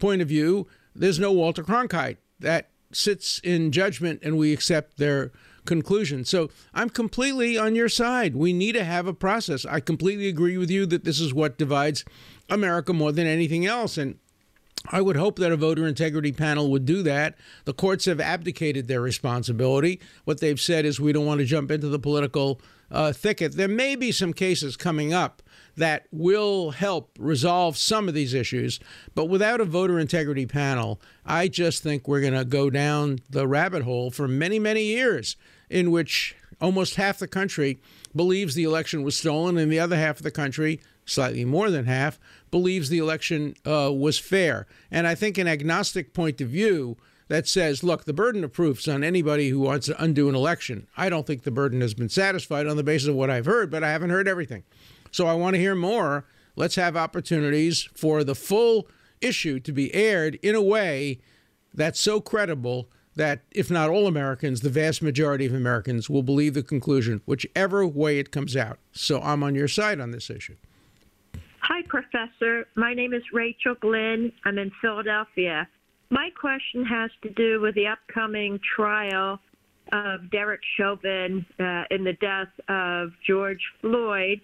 point 0.00 0.22
of 0.22 0.26
view. 0.26 0.66
There's 0.92 1.20
no 1.20 1.30
Walter 1.30 1.62
Cronkite 1.62 2.16
that 2.40 2.70
sits 2.90 3.38
in 3.44 3.70
judgment 3.70 4.18
and 4.24 4.36
we 4.36 4.52
accept 4.52 4.98
their 4.98 5.30
conclusion. 5.66 6.24
So 6.24 6.50
I'm 6.74 6.90
completely 6.90 7.56
on 7.56 7.76
your 7.76 7.88
side. 7.88 8.34
We 8.34 8.52
need 8.52 8.72
to 8.72 8.82
have 8.82 9.06
a 9.06 9.14
process. 9.14 9.64
I 9.64 9.78
completely 9.78 10.26
agree 10.26 10.58
with 10.58 10.68
you 10.68 10.84
that 10.86 11.04
this 11.04 11.20
is 11.20 11.32
what 11.32 11.56
divides 11.56 12.04
America 12.50 12.92
more 12.92 13.12
than 13.12 13.28
anything 13.28 13.66
else. 13.66 13.96
And 13.96 14.18
I 14.90 15.00
would 15.00 15.14
hope 15.14 15.38
that 15.38 15.52
a 15.52 15.56
voter 15.56 15.86
integrity 15.86 16.32
panel 16.32 16.72
would 16.72 16.86
do 16.86 17.04
that. 17.04 17.36
The 17.66 17.72
courts 17.72 18.06
have 18.06 18.18
abdicated 18.18 18.88
their 18.88 19.00
responsibility. 19.00 20.00
What 20.24 20.40
they've 20.40 20.60
said 20.60 20.84
is 20.84 20.98
we 20.98 21.12
don't 21.12 21.24
want 21.24 21.38
to 21.38 21.46
jump 21.46 21.70
into 21.70 21.86
the 21.86 22.00
political 22.00 22.60
uh, 22.90 23.12
thicket. 23.12 23.52
There 23.52 23.68
may 23.68 23.96
be 23.96 24.12
some 24.12 24.32
cases 24.32 24.76
coming 24.76 25.12
up 25.12 25.42
that 25.76 26.06
will 26.12 26.70
help 26.70 27.10
resolve 27.18 27.76
some 27.76 28.08
of 28.08 28.14
these 28.14 28.32
issues, 28.32 28.78
but 29.14 29.24
without 29.26 29.60
a 29.60 29.64
voter 29.64 29.98
integrity 29.98 30.46
panel, 30.46 31.00
I 31.26 31.48
just 31.48 31.82
think 31.82 32.06
we're 32.06 32.20
going 32.20 32.34
to 32.34 32.44
go 32.44 32.70
down 32.70 33.18
the 33.28 33.48
rabbit 33.48 33.82
hole 33.82 34.10
for 34.10 34.28
many, 34.28 34.58
many 34.58 34.84
years 34.84 35.36
in 35.68 35.90
which 35.90 36.36
Almost 36.60 36.96
half 36.96 37.18
the 37.18 37.28
country 37.28 37.78
believes 38.14 38.54
the 38.54 38.64
election 38.64 39.02
was 39.02 39.16
stolen, 39.16 39.58
and 39.58 39.70
the 39.70 39.80
other 39.80 39.96
half 39.96 40.16
of 40.16 40.22
the 40.22 40.30
country, 40.30 40.80
slightly 41.04 41.44
more 41.44 41.70
than 41.70 41.84
half, 41.84 42.18
believes 42.50 42.88
the 42.88 42.98
election 42.98 43.54
uh, 43.66 43.90
was 43.92 44.18
fair. 44.18 44.66
And 44.90 45.06
I 45.06 45.14
think 45.14 45.36
an 45.36 45.48
agnostic 45.48 46.14
point 46.14 46.40
of 46.40 46.48
view 46.48 46.96
that 47.28 47.48
says, 47.48 47.82
look, 47.82 48.04
the 48.04 48.12
burden 48.12 48.44
of 48.44 48.52
proof's 48.52 48.86
on 48.86 49.02
anybody 49.02 49.48
who 49.48 49.60
wants 49.60 49.86
to 49.86 50.02
undo 50.02 50.28
an 50.28 50.34
election. 50.34 50.86
I 50.96 51.08
don't 51.08 51.26
think 51.26 51.42
the 51.42 51.50
burden 51.50 51.80
has 51.80 51.94
been 51.94 52.08
satisfied 52.08 52.66
on 52.66 52.76
the 52.76 52.82
basis 52.82 53.08
of 53.08 53.14
what 53.14 53.30
I've 53.30 53.46
heard, 53.46 53.70
but 53.70 53.82
I 53.82 53.90
haven't 53.90 54.10
heard 54.10 54.28
everything. 54.28 54.64
So 55.10 55.26
I 55.26 55.34
want 55.34 55.54
to 55.54 55.60
hear 55.60 55.74
more. 55.74 56.26
Let's 56.56 56.74
have 56.76 56.96
opportunities 56.96 57.88
for 57.94 58.24
the 58.24 58.34
full 58.34 58.88
issue 59.20 59.58
to 59.60 59.72
be 59.72 59.94
aired 59.94 60.38
in 60.42 60.54
a 60.54 60.62
way 60.62 61.20
that's 61.72 61.98
so 61.98 62.20
credible 62.20 62.88
that 63.16 63.42
if 63.52 63.70
not 63.70 63.90
all 63.90 64.06
Americans, 64.06 64.60
the 64.60 64.70
vast 64.70 65.00
majority 65.00 65.46
of 65.46 65.54
Americans 65.54 66.10
will 66.10 66.22
believe 66.22 66.54
the 66.54 66.62
conclusion, 66.62 67.20
whichever 67.26 67.86
way 67.86 68.18
it 68.18 68.30
comes 68.32 68.56
out. 68.56 68.78
So 68.92 69.20
I'm 69.20 69.42
on 69.42 69.54
your 69.54 69.68
side 69.68 70.00
on 70.00 70.10
this 70.10 70.30
issue. 70.30 70.56
Hi, 71.60 71.82
Professor. 71.88 72.66
My 72.74 72.92
name 72.92 73.14
is 73.14 73.22
Rachel 73.32 73.74
Glenn. 73.80 74.32
I'm 74.44 74.58
in 74.58 74.70
Philadelphia. 74.82 75.68
My 76.14 76.30
question 76.30 76.84
has 76.84 77.10
to 77.24 77.30
do 77.30 77.60
with 77.60 77.74
the 77.74 77.88
upcoming 77.88 78.60
trial 78.76 79.40
of 79.90 80.30
Derek 80.30 80.60
Chauvin 80.76 81.44
uh, 81.58 81.82
in 81.90 82.04
the 82.04 82.12
death 82.20 82.52
of 82.68 83.10
George 83.26 83.58
Floyd. 83.80 84.40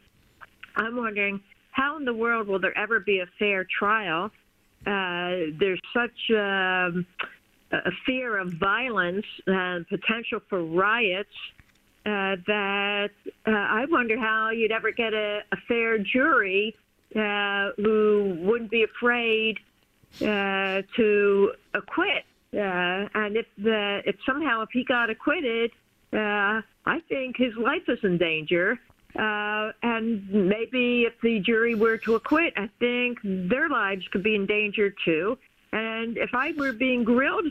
I'm 0.75 0.97
wondering 0.97 1.41
how 1.71 1.97
in 1.97 2.05
the 2.05 2.13
world 2.13 2.49
will 2.49 2.59
there 2.59 2.77
ever 2.77 2.99
be 2.99 3.21
a 3.21 3.27
fair 3.39 3.65
trial? 3.79 4.33
Uh, 4.85 5.55
there's 5.61 5.81
such 5.95 6.31
um, 6.31 7.07
a 7.71 7.93
fear 8.05 8.39
of 8.39 8.53
violence 8.55 9.27
and 9.47 9.87
potential 9.87 10.41
for 10.49 10.65
riots 10.65 11.29
uh, 12.05 12.35
that 12.49 13.11
uh, 13.47 13.51
I 13.51 13.85
wonder 13.89 14.19
how 14.19 14.51
you'd 14.51 14.73
ever 14.73 14.91
get 14.91 15.15
a, 15.15 15.43
a 15.53 15.57
fair 15.69 15.99
jury 15.99 16.75
uh, 17.15 17.69
who 17.77 18.39
wouldn't 18.41 18.73
be 18.73 18.83
afraid 18.83 19.61
uh, 20.21 20.83
to 20.97 21.53
acquit. 21.75 22.25
Uh, 22.53 23.07
and 23.15 23.37
if 23.37 23.47
the 23.59 24.03
if 24.05 24.17
somehow 24.27 24.63
if 24.63 24.71
he 24.73 24.85
got 24.85 25.09
acquitted, 25.09 25.71
uh, 26.13 26.61
I 26.85 27.01
think 27.09 27.37
his 27.37 27.55
life 27.57 27.89
is 27.89 27.99
in 28.03 28.19
danger. 28.19 28.79
Uh, 29.19 29.73
and 29.83 30.29
maybe 30.31 31.03
if 31.03 31.15
the 31.21 31.41
jury 31.41 31.75
were 31.75 31.99
to 31.99 32.15
acquit, 32.15 32.53
I 32.57 32.69
think 32.79 33.19
their 33.25 33.69
lives 33.69 34.07
could 34.13 34.23
be 34.23 34.35
in 34.35 34.47
danger 34.47 34.95
too. 35.05 35.37
And 35.73 36.17
if 36.17 36.31
I 36.33 36.53
were 36.57 36.73
being 36.73 37.05
grilled 37.05 37.47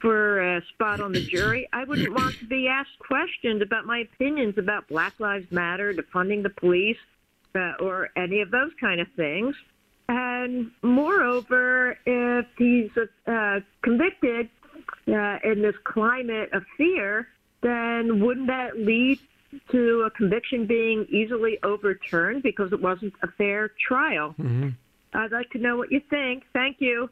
for 0.00 0.56
a 0.56 0.62
spot 0.68 1.00
on 1.00 1.12
the 1.12 1.24
jury, 1.24 1.68
I 1.72 1.84
wouldn't 1.84 2.14
want 2.14 2.38
to 2.38 2.46
be 2.46 2.68
asked 2.68 2.98
questions 2.98 3.62
about 3.62 3.86
my 3.86 3.98
opinions 3.98 4.56
about 4.58 4.88
Black 4.88 5.14
Lives 5.18 5.50
Matter, 5.50 5.92
defunding 5.92 6.42
the 6.42 6.50
police, 6.50 6.98
uh, 7.54 7.72
or 7.80 8.10
any 8.16 8.40
of 8.40 8.50
those 8.50 8.70
kind 8.80 9.00
of 9.00 9.08
things. 9.16 9.54
And 10.12 10.72
moreover, 10.82 11.96
if 12.04 12.46
he's 12.58 12.90
uh, 13.28 13.60
convicted 13.82 14.50
uh, 15.06 15.38
in 15.44 15.62
this 15.62 15.76
climate 15.84 16.52
of 16.52 16.64
fear, 16.76 17.28
then 17.60 18.18
wouldn't 18.18 18.48
that 18.48 18.76
lead 18.76 19.20
to 19.70 20.02
a 20.02 20.10
conviction 20.10 20.66
being 20.66 21.06
easily 21.10 21.58
overturned 21.62 22.42
because 22.42 22.72
it 22.72 22.82
wasn't 22.82 23.14
a 23.22 23.28
fair 23.38 23.70
trial? 23.86 24.34
Mm-hmm. 24.36 24.70
I'd 25.14 25.30
like 25.30 25.48
to 25.50 25.58
know 25.58 25.76
what 25.76 25.92
you 25.92 26.00
think. 26.10 26.42
Thank 26.52 26.78
you. 26.80 27.08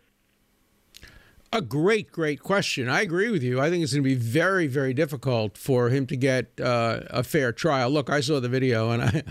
A 1.51 1.63
great, 1.63 2.13
great 2.13 2.43
question. 2.43 2.91
I 2.91 3.01
agree 3.01 3.31
with 3.31 3.43
you. 3.43 3.59
I 3.59 3.71
think 3.71 3.83
it's 3.83 3.95
going 3.95 4.05
to 4.05 4.09
be 4.09 4.15
very, 4.15 4.67
very 4.67 4.93
difficult 4.93 5.57
for 5.57 5.89
him 5.89 6.07
to 6.09 6.17
get 6.17 6.61
uh, 6.61 7.01
a 7.09 7.23
fair 7.23 7.53
trial. 7.53 7.89
Look, 7.91 8.11
I 8.11 8.21
saw 8.21 8.39
the 8.39 8.51
video, 8.51 8.91
and 8.91 9.03
I 9.03 9.23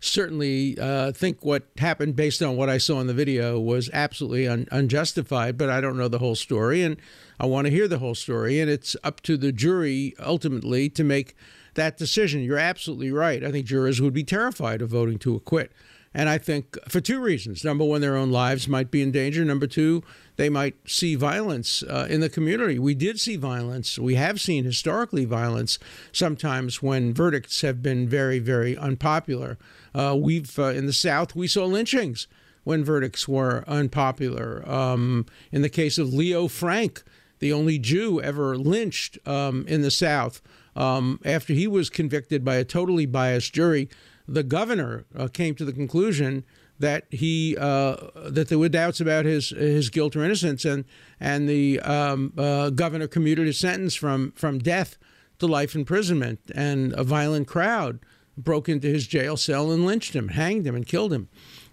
certainly 0.00 0.76
uh, 0.76 1.12
think 1.12 1.44
what 1.44 1.68
happened 1.78 2.16
based 2.16 2.42
on 2.42 2.56
what 2.56 2.68
I 2.68 2.78
saw 2.78 2.98
in 2.98 3.06
the 3.06 3.14
video 3.14 3.60
was 3.60 3.88
absolutely 3.92 4.48
un- 4.48 4.66
unjustified, 4.72 5.56
but 5.56 5.70
I 5.70 5.80
don't 5.80 5.96
know 5.96 6.08
the 6.08 6.18
whole 6.18 6.34
story, 6.34 6.82
and 6.82 6.96
I 7.38 7.46
want 7.46 7.66
to 7.66 7.70
hear 7.70 7.86
the 7.86 7.98
whole 7.98 8.16
story. 8.16 8.58
And 8.58 8.68
it's 8.68 8.96
up 9.04 9.20
to 9.20 9.36
the 9.36 9.52
jury 9.52 10.16
ultimately 10.18 10.88
to 10.88 11.04
make 11.04 11.36
that 11.74 11.96
decision. 11.96 12.42
You're 12.42 12.58
absolutely 12.58 13.12
right. 13.12 13.44
I 13.44 13.52
think 13.52 13.66
jurors 13.66 14.00
would 14.00 14.12
be 14.12 14.24
terrified 14.24 14.82
of 14.82 14.88
voting 14.88 15.18
to 15.20 15.36
acquit. 15.36 15.70
And 16.14 16.28
I 16.28 16.38
think 16.38 16.76
for 16.88 17.00
two 17.00 17.20
reasons. 17.20 17.64
Number 17.64 17.84
one, 17.84 18.00
their 18.00 18.16
own 18.16 18.30
lives 18.30 18.68
might 18.68 18.90
be 18.90 19.02
in 19.02 19.12
danger. 19.12 19.44
Number 19.44 19.66
two, 19.66 20.02
they 20.36 20.48
might 20.48 20.76
see 20.86 21.14
violence 21.14 21.82
uh, 21.82 22.06
in 22.08 22.20
the 22.20 22.28
community. 22.28 22.78
We 22.78 22.94
did 22.94 23.18
see 23.18 23.36
violence. 23.36 23.98
We 23.98 24.16
have 24.16 24.40
seen 24.40 24.64
historically 24.64 25.24
violence 25.24 25.78
sometimes 26.12 26.82
when 26.82 27.14
verdicts 27.14 27.62
have 27.62 27.82
been 27.82 28.08
very, 28.08 28.38
very 28.38 28.76
unpopular. 28.76 29.58
Uh, 29.94 30.16
we've 30.18 30.58
uh, 30.58 30.64
in 30.64 30.86
the 30.86 30.92
South 30.92 31.34
we 31.34 31.46
saw 31.46 31.64
lynchings 31.64 32.26
when 32.64 32.84
verdicts 32.84 33.26
were 33.26 33.64
unpopular. 33.66 34.68
Um, 34.68 35.26
in 35.50 35.62
the 35.62 35.68
case 35.68 35.98
of 35.98 36.12
Leo 36.12 36.48
Frank, 36.48 37.02
the 37.40 37.52
only 37.52 37.78
Jew 37.78 38.20
ever 38.20 38.56
lynched 38.56 39.18
um, 39.26 39.66
in 39.66 39.82
the 39.82 39.90
South, 39.90 40.40
um, 40.76 41.20
after 41.24 41.52
he 41.52 41.66
was 41.66 41.90
convicted 41.90 42.44
by 42.44 42.54
a 42.56 42.64
totally 42.64 43.04
biased 43.04 43.52
jury, 43.52 43.88
the 44.26 44.42
governor 44.42 45.04
uh, 45.16 45.28
came 45.28 45.54
to 45.56 45.64
the 45.64 45.72
conclusion 45.72 46.44
that 46.78 47.04
he 47.10 47.56
uh, 47.58 47.96
that 48.28 48.48
there 48.48 48.58
were 48.58 48.68
doubts 48.68 49.00
about 49.00 49.24
his 49.24 49.50
his 49.50 49.88
guilt 49.88 50.16
or 50.16 50.24
innocence, 50.24 50.64
and 50.64 50.84
and 51.20 51.48
the 51.48 51.80
um, 51.80 52.32
uh, 52.36 52.70
governor 52.70 53.06
commuted 53.06 53.46
his 53.46 53.58
sentence 53.58 53.94
from 53.94 54.32
from 54.32 54.58
death 54.58 54.98
to 55.38 55.46
life 55.46 55.74
imprisonment. 55.74 56.40
And 56.54 56.92
a 56.94 57.04
violent 57.04 57.46
crowd 57.46 58.00
broke 58.36 58.68
into 58.68 58.88
his 58.88 59.06
jail 59.06 59.36
cell 59.36 59.70
and 59.70 59.86
lynched 59.86 60.14
him, 60.14 60.28
hanged 60.28 60.66
him, 60.66 60.74
and 60.74 60.86
killed 60.86 61.12
him. 61.12 61.28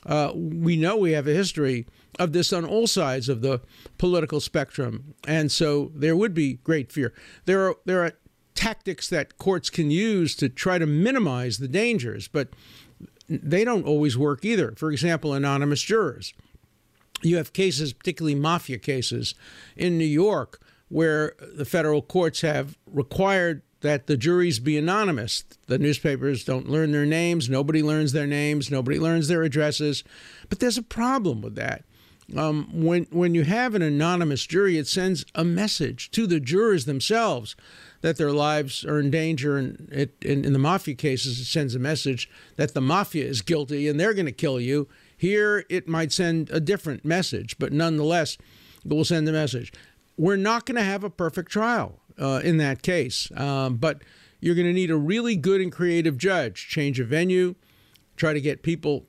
Uh, 0.06 0.32
we 0.34 0.76
know 0.76 0.96
we 0.96 1.12
have 1.12 1.28
a 1.28 1.34
history 1.34 1.86
of 2.18 2.32
this 2.32 2.54
on 2.54 2.66
all 2.66 2.88
sides 2.88 3.30
of 3.30 3.42
the 3.42 3.62
political 3.98 4.40
spectrum, 4.40 5.16
and 5.28 5.52
so 5.52 5.92
there 5.96 6.16
would 6.16 6.34
be 6.34 6.54
great 6.54 6.92
fear. 6.92 7.14
There 7.46 7.68
are 7.68 7.76
there 7.86 8.04
are 8.04 8.14
tactics 8.60 9.08
that 9.08 9.38
courts 9.38 9.70
can 9.70 9.90
use 9.90 10.36
to 10.36 10.50
try 10.50 10.78
to 10.78 10.86
minimize 10.86 11.60
the 11.60 11.68
dangers, 11.70 12.28
but 12.28 12.50
they 13.30 13.64
don't 13.64 13.86
always 13.86 14.18
work 14.18 14.44
either. 14.44 14.74
For 14.76 14.92
example, 14.92 15.34
anonymous 15.34 15.82
jurors. 15.82 16.34
You 17.22 17.38
have 17.38 17.54
cases, 17.54 17.94
particularly 17.94 18.36
mafia 18.36 18.78
cases 18.78 19.34
in 19.78 19.98
New 19.98 20.04
York, 20.04 20.62
where 20.90 21.36
the 21.56 21.64
federal 21.64 22.02
courts 22.02 22.42
have 22.42 22.78
required 22.86 23.62
that 23.80 24.08
the 24.08 24.18
juries 24.18 24.60
be 24.60 24.78
anonymous. 24.78 25.46
The 25.68 25.80
newspapers 25.80 26.44
don't 26.44 26.70
learn 26.70 26.92
their 26.92 27.06
names, 27.06 27.50
nobody 27.50 27.82
learns 27.82 28.12
their 28.12 28.28
names, 28.28 28.70
nobody 28.70 29.00
learns 29.00 29.30
their 29.30 29.44
addresses. 29.44 30.04
But 30.50 30.60
there's 30.60 30.78
a 30.78 30.84
problem 30.84 31.42
with 31.42 31.56
that. 31.56 31.86
Um, 32.36 32.70
when 32.74 33.06
when 33.06 33.34
you 33.34 33.44
have 33.44 33.74
an 33.74 33.82
anonymous 33.82 34.46
jury, 34.46 34.78
it 34.78 34.88
sends 34.88 35.26
a 35.34 35.46
message 35.46 36.12
to 36.12 36.28
the 36.28 36.42
jurors 36.42 36.86
themselves 36.86 37.56
that 38.02 38.18
their 38.18 38.32
lives 38.32 38.86
are 38.86 39.00
in 39.00 39.12
danger. 39.12 39.58
And 39.58 39.90
it, 39.92 40.16
in, 40.22 40.46
in 40.46 40.54
the 40.54 40.60
mafia 40.60 40.96
cases, 40.96 41.40
it 41.40 41.46
sends 41.46 41.76
a 41.76 41.80
message 41.80 42.30
that 42.56 42.74
the 42.74 42.82
mafia 42.82 43.26
is 43.26 43.42
guilty 43.42 43.88
and 43.88 44.00
they're 44.00 44.14
going 44.14 44.26
to 44.26 44.32
kill 44.32 44.60
you. 44.60 44.88
Here, 45.18 45.66
it 45.70 45.88
might 45.88 46.12
send 46.12 46.50
a 46.50 46.60
different 46.60 47.04
message, 47.04 47.58
but 47.60 47.74
nonetheless, 47.74 48.38
it 48.86 48.94
will 48.94 49.06
send 49.06 49.28
a 49.28 49.34
message. 49.34 49.74
We're 50.18 50.38
not 50.38 50.66
going 50.66 50.78
to 50.78 50.84
have 50.84 51.04
a 51.04 51.10
perfect 51.10 51.52
trial 51.52 52.00
uh, 52.18 52.42
in 52.44 52.58
that 52.58 52.82
case, 52.82 53.30
um, 53.36 53.76
but 53.76 54.02
you're 54.40 54.56
going 54.56 54.68
to 54.68 54.74
need 54.74 54.92
a 54.92 54.96
really 54.96 55.36
good 55.36 55.60
and 55.60 55.72
creative 55.72 56.18
judge. 56.18 56.68
Change 56.70 57.00
a 57.00 57.06
venue, 57.06 57.56
try 58.16 58.34
to 58.34 58.42
get 58.42 58.64
people 58.64 59.06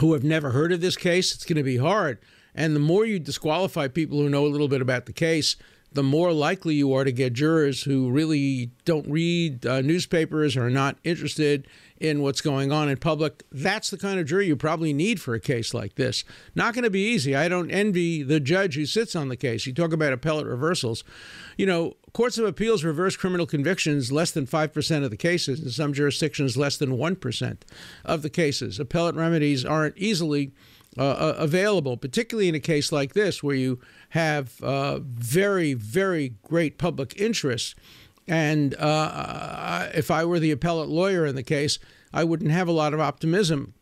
who 0.00 0.12
have 0.12 0.24
never 0.24 0.50
heard 0.50 0.72
of 0.72 0.80
this 0.80 0.96
case. 0.96 1.34
It's 1.34 1.44
going 1.44 1.56
to 1.56 1.62
be 1.62 1.78
hard. 1.78 2.18
And 2.54 2.74
the 2.74 2.80
more 2.80 3.04
you 3.04 3.18
disqualify 3.18 3.88
people 3.88 4.18
who 4.18 4.30
know 4.30 4.46
a 4.46 4.48
little 4.48 4.68
bit 4.68 4.80
about 4.80 5.06
the 5.06 5.12
case, 5.12 5.56
the 5.96 6.02
more 6.02 6.30
likely 6.30 6.74
you 6.74 6.92
are 6.92 7.04
to 7.04 7.10
get 7.10 7.32
jurors 7.32 7.82
who 7.82 8.10
really 8.10 8.70
don't 8.84 9.10
read 9.10 9.64
uh, 9.64 9.80
newspapers 9.80 10.54
or 10.54 10.66
are 10.66 10.70
not 10.70 10.98
interested 11.04 11.66
in 11.98 12.20
what's 12.20 12.42
going 12.42 12.70
on 12.70 12.90
in 12.90 12.98
public. 12.98 13.42
That's 13.50 13.88
the 13.88 13.96
kind 13.96 14.20
of 14.20 14.26
jury 14.26 14.46
you 14.46 14.56
probably 14.56 14.92
need 14.92 15.22
for 15.22 15.34
a 15.34 15.40
case 15.40 15.72
like 15.72 15.94
this. 15.94 16.22
Not 16.54 16.74
going 16.74 16.84
to 16.84 16.90
be 16.90 17.00
easy. 17.00 17.34
I 17.34 17.48
don't 17.48 17.70
envy 17.70 18.22
the 18.22 18.38
judge 18.38 18.74
who 18.74 18.84
sits 18.84 19.16
on 19.16 19.30
the 19.30 19.38
case. 19.38 19.66
You 19.66 19.72
talk 19.72 19.94
about 19.94 20.12
appellate 20.12 20.46
reversals. 20.46 21.02
You 21.56 21.64
know, 21.64 21.94
courts 22.12 22.36
of 22.36 22.44
appeals 22.44 22.84
reverse 22.84 23.16
criminal 23.16 23.46
convictions 23.46 24.12
less 24.12 24.30
than 24.30 24.46
5% 24.46 25.02
of 25.02 25.10
the 25.10 25.16
cases. 25.16 25.60
In 25.60 25.70
some 25.70 25.94
jurisdictions, 25.94 26.58
less 26.58 26.76
than 26.76 26.98
1% 26.98 27.56
of 28.04 28.20
the 28.20 28.30
cases. 28.30 28.78
Appellate 28.78 29.14
remedies 29.14 29.64
aren't 29.64 29.96
easily 29.96 30.52
uh, 30.98 31.02
uh, 31.02 31.34
available, 31.38 31.96
particularly 31.96 32.48
in 32.48 32.54
a 32.54 32.60
case 32.60 32.90
like 32.90 33.12
this 33.14 33.42
where 33.42 33.56
you 33.56 33.78
have 34.10 34.62
uh, 34.62 34.98
very, 35.02 35.74
very 35.74 36.34
great 36.42 36.78
public 36.78 37.18
interest. 37.20 37.74
And 38.26 38.74
uh, 38.76 39.88
if 39.94 40.10
I 40.10 40.24
were 40.24 40.40
the 40.40 40.50
appellate 40.50 40.88
lawyer 40.88 41.26
in 41.26 41.34
the 41.34 41.42
case, 41.42 41.78
I 42.12 42.24
wouldn't 42.24 42.50
have 42.50 42.68
a 42.68 42.72
lot 42.72 42.94
of 42.94 43.00
optimism 43.00 43.74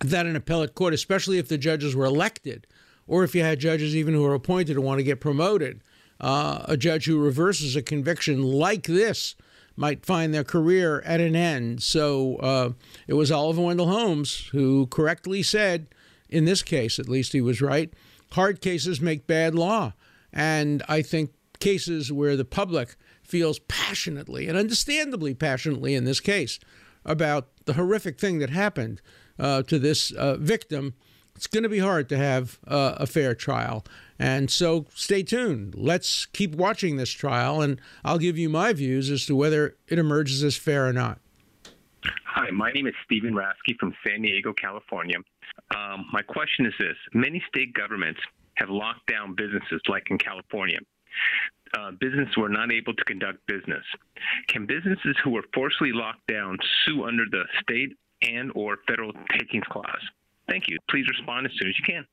that 0.00 0.26
an 0.26 0.36
appellate 0.36 0.74
court, 0.74 0.94
especially 0.94 1.38
if 1.38 1.48
the 1.48 1.58
judges 1.58 1.96
were 1.96 2.04
elected, 2.04 2.66
or 3.06 3.24
if 3.24 3.34
you 3.34 3.42
had 3.42 3.58
judges 3.58 3.96
even 3.96 4.14
who 4.14 4.24
are 4.24 4.34
appointed 4.34 4.76
and 4.76 4.84
want 4.84 4.98
to 4.98 5.04
get 5.04 5.20
promoted, 5.20 5.80
uh, 6.20 6.64
a 6.66 6.76
judge 6.76 7.06
who 7.06 7.18
reverses 7.18 7.76
a 7.76 7.82
conviction 7.82 8.42
like 8.42 8.84
this 8.84 9.34
might 9.76 10.04
find 10.04 10.32
their 10.32 10.44
career 10.44 11.00
at 11.00 11.20
an 11.20 11.34
end. 11.34 11.82
So 11.82 12.36
uh, 12.36 12.72
it 13.06 13.14
was 13.14 13.32
Oliver 13.32 13.62
Wendell 13.62 13.88
Holmes 13.88 14.48
who 14.52 14.86
correctly 14.88 15.42
said, 15.42 15.86
in 16.32 16.44
this 16.44 16.62
case 16.62 16.98
at 16.98 17.08
least, 17.08 17.32
he 17.32 17.40
was 17.40 17.60
right 17.60 17.92
hard 18.32 18.60
cases 18.60 19.00
make 19.00 19.26
bad 19.26 19.54
law. 19.54 19.92
And 20.32 20.82
I 20.88 21.02
think 21.02 21.32
cases 21.60 22.10
where 22.10 22.36
the 22.36 22.44
public 22.44 22.96
feels 23.22 23.58
passionately 23.60 24.48
and 24.48 24.58
understandably 24.58 25.34
passionately 25.34 25.94
in 25.94 26.04
this 26.04 26.20
case 26.20 26.58
about 27.04 27.48
the 27.66 27.74
horrific 27.74 28.18
thing 28.18 28.38
that 28.38 28.50
happened 28.50 29.00
uh, 29.38 29.62
to 29.62 29.78
this 29.78 30.10
uh, 30.12 30.36
victim, 30.36 30.94
it's 31.36 31.46
going 31.46 31.62
to 31.62 31.68
be 31.68 31.78
hard 31.78 32.08
to 32.08 32.16
have 32.16 32.58
uh, 32.66 32.94
a 32.96 33.06
fair 33.06 33.34
trial. 33.34 33.84
And 34.18 34.50
so 34.50 34.86
stay 34.94 35.22
tuned. 35.22 35.74
Let's 35.76 36.26
keep 36.26 36.54
watching 36.54 36.96
this 36.96 37.10
trial, 37.10 37.60
and 37.60 37.80
I'll 38.04 38.18
give 38.18 38.38
you 38.38 38.48
my 38.48 38.72
views 38.72 39.10
as 39.10 39.26
to 39.26 39.36
whether 39.36 39.76
it 39.88 39.98
emerges 39.98 40.44
as 40.44 40.56
fair 40.56 40.86
or 40.86 40.92
not. 40.92 41.18
Hi, 42.04 42.50
my 42.50 42.72
name 42.72 42.86
is 42.86 42.94
Stephen 43.04 43.34
Rasky 43.34 43.78
from 43.78 43.94
San 44.06 44.22
Diego, 44.22 44.52
California. 44.52 45.16
Um, 45.76 46.06
my 46.12 46.22
question 46.22 46.66
is 46.66 46.72
this 46.78 46.96
Many 47.14 47.42
state 47.48 47.74
governments 47.74 48.20
have 48.54 48.68
locked 48.70 49.06
down 49.06 49.34
businesses, 49.34 49.80
like 49.88 50.04
in 50.10 50.18
California. 50.18 50.78
Uh, 51.78 51.92
businesses 51.92 52.36
were 52.36 52.48
not 52.48 52.72
able 52.72 52.94
to 52.94 53.04
conduct 53.04 53.38
business. 53.46 53.84
Can 54.48 54.66
businesses 54.66 55.16
who 55.24 55.30
were 55.30 55.44
forcibly 55.54 55.92
locked 55.92 56.26
down 56.26 56.58
sue 56.84 57.04
under 57.04 57.24
the 57.30 57.44
state 57.62 57.96
and 58.22 58.50
or 58.54 58.78
federal 58.86 59.12
takings 59.32 59.64
clause? 59.70 59.86
Thank 60.48 60.68
you. 60.68 60.78
Please 60.90 61.06
respond 61.08 61.46
as 61.46 61.52
soon 61.58 61.68
as 61.68 61.74
you 61.78 61.84
can. 61.84 62.06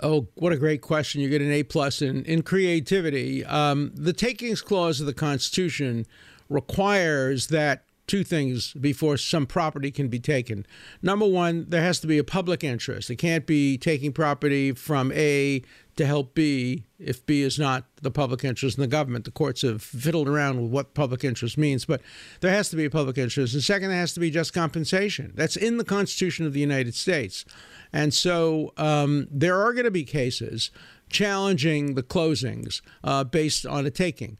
Oh, 0.00 0.28
what 0.34 0.52
a 0.52 0.56
great 0.56 0.80
question! 0.80 1.20
You 1.20 1.28
get 1.28 1.42
an 1.42 1.50
A 1.50 1.62
plus 1.62 2.02
in 2.02 2.24
in 2.24 2.42
creativity. 2.42 3.44
Um, 3.44 3.92
the 3.94 4.12
takings 4.12 4.62
clause 4.62 5.00
of 5.00 5.06
the 5.06 5.14
Constitution 5.14 6.06
requires 6.48 7.48
that 7.48 7.84
two 8.08 8.24
things 8.24 8.72
before 8.72 9.16
some 9.16 9.46
property 9.46 9.90
can 9.90 10.08
be 10.08 10.18
taken. 10.18 10.66
Number 11.02 11.26
one, 11.26 11.66
there 11.68 11.82
has 11.82 12.00
to 12.00 12.06
be 12.06 12.18
a 12.18 12.24
public 12.24 12.64
interest. 12.64 13.10
It 13.10 13.16
can't 13.16 13.46
be 13.46 13.78
taking 13.78 14.12
property 14.12 14.72
from 14.72 15.12
A 15.12 15.62
to 15.96 16.06
help 16.06 16.34
B 16.34 16.84
if 16.98 17.24
B 17.26 17.42
is 17.42 17.58
not 17.58 17.84
the 18.02 18.10
public 18.10 18.44
interest 18.44 18.78
in 18.78 18.82
the 18.82 18.88
government. 18.88 19.24
The 19.24 19.30
courts 19.30 19.62
have 19.62 19.82
fiddled 19.82 20.28
around 20.28 20.62
with 20.62 20.70
what 20.70 20.94
public 20.94 21.22
interest 21.22 21.58
means, 21.58 21.84
but 21.84 22.00
there 22.40 22.52
has 22.52 22.68
to 22.70 22.76
be 22.76 22.84
a 22.84 22.90
public 22.90 23.18
interest. 23.18 23.54
And 23.54 23.62
second, 23.62 23.90
there 23.90 23.98
has 23.98 24.14
to 24.14 24.20
be 24.20 24.30
just 24.30 24.52
compensation. 24.52 25.32
That's 25.34 25.56
in 25.56 25.76
the 25.76 25.84
Constitution 25.84 26.46
of 26.46 26.52
the 26.52 26.60
United 26.60 26.94
States. 26.94 27.44
And 27.92 28.14
so 28.14 28.72
um, 28.76 29.28
there 29.30 29.60
are 29.60 29.72
going 29.72 29.84
to 29.84 29.90
be 29.90 30.04
cases 30.04 30.70
challenging 31.10 31.94
the 31.94 32.02
closings 32.02 32.80
uh, 33.02 33.24
based 33.24 33.66
on 33.66 33.84
a 33.86 33.90
taking. 33.90 34.38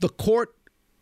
The 0.00 0.08
court 0.08 0.54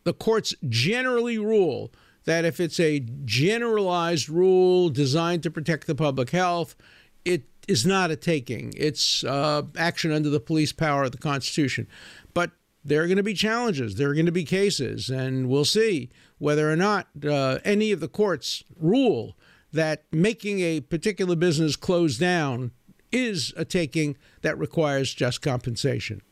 the 0.07 0.15
courts 0.15 0.55
generally 0.69 1.37
rule 1.37 1.93
that 2.27 2.45
if 2.45 2.61
it's 2.61 2.79
a 2.79 3.01
generalized 3.25 4.29
rule 4.29 4.89
designed 4.89 5.43
to 5.43 5.51
protect 5.51 5.89
the 5.89 5.97
public 5.97 6.31
health, 6.31 6.77
it 7.25 7.43
is 7.67 7.85
not 7.85 8.13
a 8.13 8.17
taking. 8.17 8.73
It's 8.77 9.25
uh, 9.25 9.63
action 9.77 10.13
under 10.13 10.31
the 10.31 10.39
police 10.39 10.73
power 10.73 11.03
of 11.03 11.11
the 11.11 11.19
Constitution. 11.19 11.89
But 12.35 12.53
there 12.85 13.03
are 13.03 13.09
going 13.09 13.17
to 13.17 13.25
be 13.25 13.35
challenges. 13.35 13.97
There 13.97 14.09
are 14.09 14.15
going 14.15 14.27
to 14.27 14.33
be 14.33 14.45
cases, 14.45 15.11
and 15.11 15.49
we'll 15.49 15.65
see 15.65 16.09
whether 16.39 16.71
or 16.71 16.77
not 16.77 17.09
uh, 17.29 17.59
any 17.65 17.91
of 17.91 17.99
the 17.99 18.07
courts 18.07 18.63
rule 18.79 19.37
that 19.73 20.05
making 20.13 20.61
a 20.61 20.83
particular 20.83 21.35
business 21.35 21.75
close 21.75 22.17
down 22.17 22.71
is 23.11 23.53
a 23.57 23.65
taking 23.65 24.17
that 24.43 24.57
requires 24.57 25.13
just 25.13 25.43
compensation. 25.43 26.23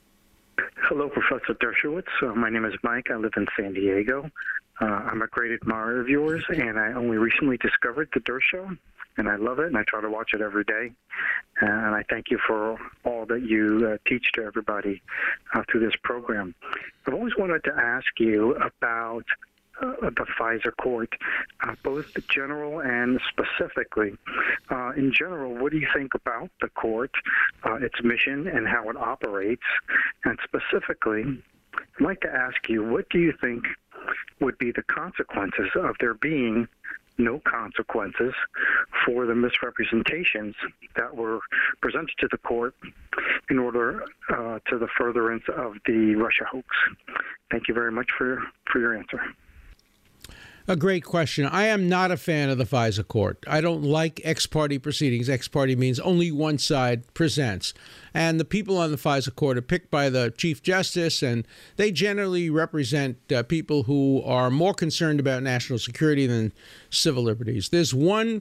Hello, 0.88 1.09
Professor 1.09 1.55
Dershowitz. 1.55 2.09
Uh, 2.20 2.35
my 2.35 2.51
name 2.51 2.66
is 2.66 2.75
Mike. 2.83 3.07
I 3.11 3.16
live 3.16 3.33
in 3.38 3.47
San 3.59 3.73
Diego. 3.73 4.31
Uh, 4.83 4.85
I'm 4.85 5.23
a 5.23 5.27
great 5.29 5.53
admirer 5.53 5.99
of 5.99 6.11
yours, 6.11 6.44
and 6.51 6.79
I 6.79 6.92
only 6.92 7.16
recently 7.16 7.57
discovered 7.57 8.11
the 8.12 8.20
Dershow, 8.20 8.77
and 9.16 9.27
I 9.27 9.37
love 9.37 9.61
it, 9.61 9.68
and 9.68 9.79
I 9.79 9.85
try 9.85 10.03
to 10.03 10.11
watch 10.11 10.35
it 10.35 10.42
every 10.42 10.64
day. 10.64 10.92
And 11.62 11.94
I 11.94 12.05
thank 12.11 12.31
you 12.31 12.38
for 12.47 12.79
all 13.05 13.25
that 13.27 13.42
you 13.42 13.94
uh, 13.94 13.99
teach 14.07 14.31
to 14.35 14.42
everybody 14.42 15.01
uh, 15.55 15.62
through 15.70 15.87
this 15.87 15.97
program. 16.03 16.55
I've 17.07 17.14
always 17.14 17.35
wanted 17.38 17.64
to 17.64 17.73
ask 17.75 18.07
you 18.18 18.55
about 18.57 19.25
the 19.81 20.27
FISA 20.39 20.77
court, 20.81 21.13
uh, 21.63 21.75
both 21.83 22.07
general 22.29 22.81
and 22.81 23.21
specifically. 23.31 24.17
Uh, 24.71 24.93
in 24.97 25.13
general, 25.17 25.55
what 25.55 25.73
do 25.73 25.79
you 25.79 25.89
think 25.95 26.15
about 26.15 26.51
the 26.61 26.69
court, 26.69 27.11
uh, 27.65 27.75
its 27.77 27.97
mission, 28.03 28.47
and 28.47 28.67
how 28.67 28.89
it 28.89 28.97
operates? 28.97 29.63
And 30.25 30.39
specifically, 30.45 31.25
I'd 31.75 32.05
like 32.05 32.21
to 32.21 32.31
ask 32.31 32.69
you, 32.69 32.85
what 32.85 33.09
do 33.11 33.19
you 33.19 33.33
think 33.41 33.65
would 34.41 34.59
be 34.59 34.71
the 34.71 34.83
consequences 34.83 35.71
of 35.75 35.97
there 36.01 36.15
being 36.15 36.69
no 37.17 37.41
consequences 37.49 38.35
for 39.07 39.25
the 39.27 39.35
misrepresentations 39.35 40.55
that 40.97 41.15
were 41.15 41.39
presented 41.81 42.15
to 42.19 42.29
the 42.31 42.39
court 42.39 42.75
in 43.51 43.59
order 43.59 44.05
uh, 44.31 44.59
to 44.69 44.79
the 44.79 44.89
furtherance 44.99 45.45
of 45.57 45.75
the 45.87 46.15
Russia 46.17 46.45
hoax. 46.51 46.67
Thank 47.51 47.69
you 47.69 47.75
very 47.75 47.93
much 47.93 48.09
for, 48.19 48.43
for 48.71 48.81
your 48.81 48.97
answer. 48.97 49.21
A 50.66 50.77
great 50.77 51.05
question. 51.05 51.44
I 51.44 51.66
am 51.66 51.90
not 51.90 52.11
a 52.11 52.16
fan 52.16 52.48
of 52.48 52.57
the 52.57 52.64
FISA 52.64 53.07
court. 53.07 53.44
I 53.46 53.61
don't 53.61 53.83
like 53.83 54.22
ex 54.24 54.46
parte 54.46 54.79
proceedings. 54.79 55.29
Ex 55.29 55.46
parte 55.46 55.77
means 55.77 56.00
only 56.00 56.33
one 56.33 56.57
side 56.57 57.12
presents. 57.12 57.74
And 58.14 58.40
the 58.40 58.46
people 58.46 58.79
on 58.79 58.90
the 58.90 58.96
FISA 58.96 59.35
court 59.35 59.59
are 59.59 59.62
picked 59.62 59.90
by 59.90 60.09
the 60.09 60.33
Chief 60.38 60.62
Justice, 60.62 61.22
and 61.22 61.46
they 61.77 61.90
generally 61.90 62.48
represent 62.48 63.18
uh, 63.31 63.42
people 63.42 63.83
who 63.83 64.22
are 64.24 64.50
more 64.50 64.72
concerned 64.72 65.20
about 65.20 65.42
national 65.42 65.79
security 65.79 66.27
than 66.27 66.50
civil 66.88 67.24
liberties. 67.24 67.68
There's 67.68 67.92
one 67.92 68.40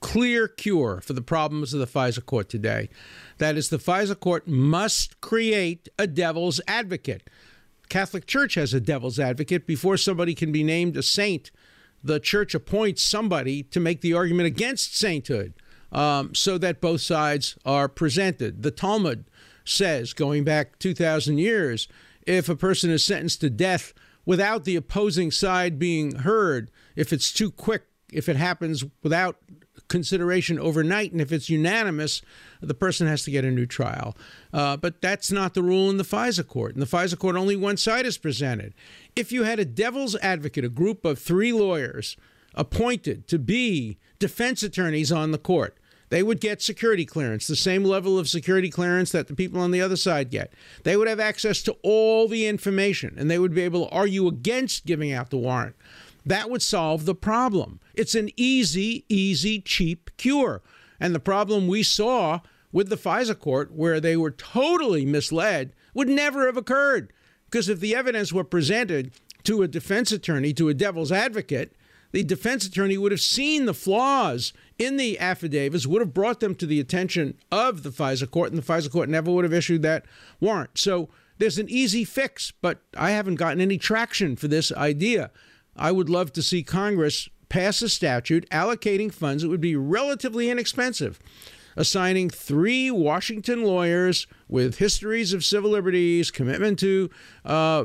clear 0.00 0.48
cure 0.48 1.02
for 1.02 1.12
the 1.12 1.20
problems 1.20 1.74
of 1.74 1.80
the 1.80 1.86
FISA 1.86 2.24
court 2.24 2.48
today. 2.48 2.88
That 3.36 3.58
is, 3.58 3.68
the 3.68 3.76
FISA 3.76 4.18
court 4.18 4.48
must 4.48 5.20
create 5.20 5.90
a 5.98 6.06
devil's 6.06 6.62
advocate. 6.66 7.28
Catholic 7.88 8.26
Church 8.26 8.54
has 8.54 8.74
a 8.74 8.80
devil's 8.80 9.18
advocate. 9.18 9.66
Before 9.66 9.96
somebody 9.96 10.34
can 10.34 10.52
be 10.52 10.62
named 10.62 10.96
a 10.96 11.02
saint, 11.02 11.50
the 12.02 12.20
church 12.20 12.54
appoints 12.54 13.02
somebody 13.02 13.62
to 13.64 13.80
make 13.80 14.00
the 14.00 14.14
argument 14.14 14.46
against 14.46 14.96
sainthood 14.96 15.54
um, 15.92 16.34
so 16.34 16.58
that 16.58 16.80
both 16.80 17.00
sides 17.00 17.56
are 17.64 17.88
presented. 17.88 18.62
The 18.62 18.70
Talmud 18.70 19.24
says, 19.64 20.12
going 20.12 20.44
back 20.44 20.78
2,000 20.78 21.38
years, 21.38 21.88
if 22.26 22.48
a 22.48 22.56
person 22.56 22.90
is 22.90 23.04
sentenced 23.04 23.40
to 23.40 23.50
death 23.50 23.94
without 24.24 24.64
the 24.64 24.76
opposing 24.76 25.30
side 25.30 25.78
being 25.78 26.16
heard, 26.16 26.70
if 26.96 27.12
it's 27.12 27.32
too 27.32 27.50
quick, 27.50 27.84
if 28.12 28.28
it 28.28 28.36
happens 28.36 28.84
without 29.02 29.38
consideration 29.88 30.58
overnight, 30.58 31.12
and 31.12 31.20
if 31.20 31.32
it's 31.32 31.50
unanimous, 31.50 32.22
the 32.60 32.74
person 32.74 33.06
has 33.06 33.24
to 33.24 33.30
get 33.30 33.44
a 33.44 33.50
new 33.50 33.66
trial. 33.66 34.16
Uh, 34.52 34.76
but 34.76 35.00
that's 35.00 35.32
not 35.32 35.54
the 35.54 35.62
rule 35.62 35.90
in 35.90 35.96
the 35.96 36.04
FISA 36.04 36.46
court. 36.46 36.74
In 36.74 36.80
the 36.80 36.86
FISA 36.86 37.18
court, 37.18 37.36
only 37.36 37.56
one 37.56 37.76
side 37.76 38.06
is 38.06 38.18
presented. 38.18 38.74
If 39.16 39.32
you 39.32 39.44
had 39.44 39.58
a 39.58 39.64
devil's 39.64 40.16
advocate, 40.16 40.64
a 40.64 40.68
group 40.68 41.04
of 41.04 41.18
three 41.18 41.52
lawyers 41.52 42.16
appointed 42.54 43.26
to 43.28 43.38
be 43.38 43.98
defense 44.18 44.62
attorneys 44.62 45.12
on 45.12 45.32
the 45.32 45.38
court, 45.38 45.76
they 46.10 46.22
would 46.22 46.40
get 46.40 46.62
security 46.62 47.04
clearance, 47.04 47.46
the 47.46 47.56
same 47.56 47.84
level 47.84 48.18
of 48.18 48.28
security 48.28 48.70
clearance 48.70 49.12
that 49.12 49.28
the 49.28 49.34
people 49.34 49.60
on 49.60 49.70
the 49.70 49.80
other 49.80 49.96
side 49.96 50.30
get. 50.30 50.52
They 50.84 50.96
would 50.96 51.08
have 51.08 51.20
access 51.20 51.62
to 51.62 51.76
all 51.82 52.28
the 52.28 52.46
information 52.46 53.14
and 53.18 53.30
they 53.30 53.38
would 53.38 53.54
be 53.54 53.62
able 53.62 53.86
to 53.86 53.94
argue 53.94 54.26
against 54.26 54.86
giving 54.86 55.12
out 55.12 55.30
the 55.30 55.38
warrant. 55.38 55.76
That 56.28 56.50
would 56.50 56.60
solve 56.60 57.06
the 57.06 57.14
problem. 57.14 57.80
It's 57.94 58.14
an 58.14 58.28
easy, 58.36 59.06
easy, 59.08 59.62
cheap 59.62 60.10
cure. 60.18 60.60
And 61.00 61.14
the 61.14 61.20
problem 61.20 61.66
we 61.66 61.82
saw 61.82 62.40
with 62.70 62.90
the 62.90 62.98
FISA 62.98 63.38
court, 63.38 63.72
where 63.72 63.98
they 63.98 64.14
were 64.14 64.30
totally 64.30 65.06
misled, 65.06 65.72
would 65.94 66.08
never 66.08 66.44
have 66.44 66.58
occurred. 66.58 67.14
Because 67.46 67.70
if 67.70 67.80
the 67.80 67.96
evidence 67.96 68.30
were 68.30 68.44
presented 68.44 69.10
to 69.44 69.62
a 69.62 69.68
defense 69.68 70.12
attorney, 70.12 70.52
to 70.52 70.68
a 70.68 70.74
devil's 70.74 71.10
advocate, 71.10 71.74
the 72.12 72.22
defense 72.22 72.66
attorney 72.66 72.98
would 72.98 73.12
have 73.12 73.22
seen 73.22 73.64
the 73.64 73.72
flaws 73.72 74.52
in 74.78 74.98
the 74.98 75.18
affidavits, 75.18 75.86
would 75.86 76.02
have 76.02 76.12
brought 76.12 76.40
them 76.40 76.54
to 76.56 76.66
the 76.66 76.78
attention 76.78 77.38
of 77.50 77.84
the 77.84 77.90
FISA 77.90 78.30
court, 78.30 78.50
and 78.50 78.62
the 78.62 78.72
FISA 78.72 78.92
court 78.92 79.08
never 79.08 79.30
would 79.30 79.44
have 79.44 79.54
issued 79.54 79.80
that 79.80 80.04
warrant. 80.40 80.76
So 80.76 81.08
there's 81.38 81.58
an 81.58 81.70
easy 81.70 82.04
fix, 82.04 82.50
but 82.50 82.82
I 82.98 83.12
haven't 83.12 83.36
gotten 83.36 83.62
any 83.62 83.78
traction 83.78 84.36
for 84.36 84.46
this 84.46 84.70
idea. 84.72 85.30
I 85.78 85.92
would 85.92 86.08
love 86.08 86.32
to 86.34 86.42
see 86.42 86.62
Congress 86.62 87.28
pass 87.48 87.80
a 87.82 87.88
statute 87.88 88.48
allocating 88.50 89.12
funds 89.12 89.42
that 89.42 89.48
would 89.48 89.60
be 89.60 89.76
relatively 89.76 90.50
inexpensive, 90.50 91.18
assigning 91.76 92.28
three 92.28 92.90
Washington 92.90 93.62
lawyers 93.62 94.26
with 94.48 94.78
histories 94.78 95.32
of 95.32 95.44
civil 95.44 95.70
liberties, 95.70 96.30
commitment 96.30 96.78
to 96.80 97.10
uh, 97.44 97.84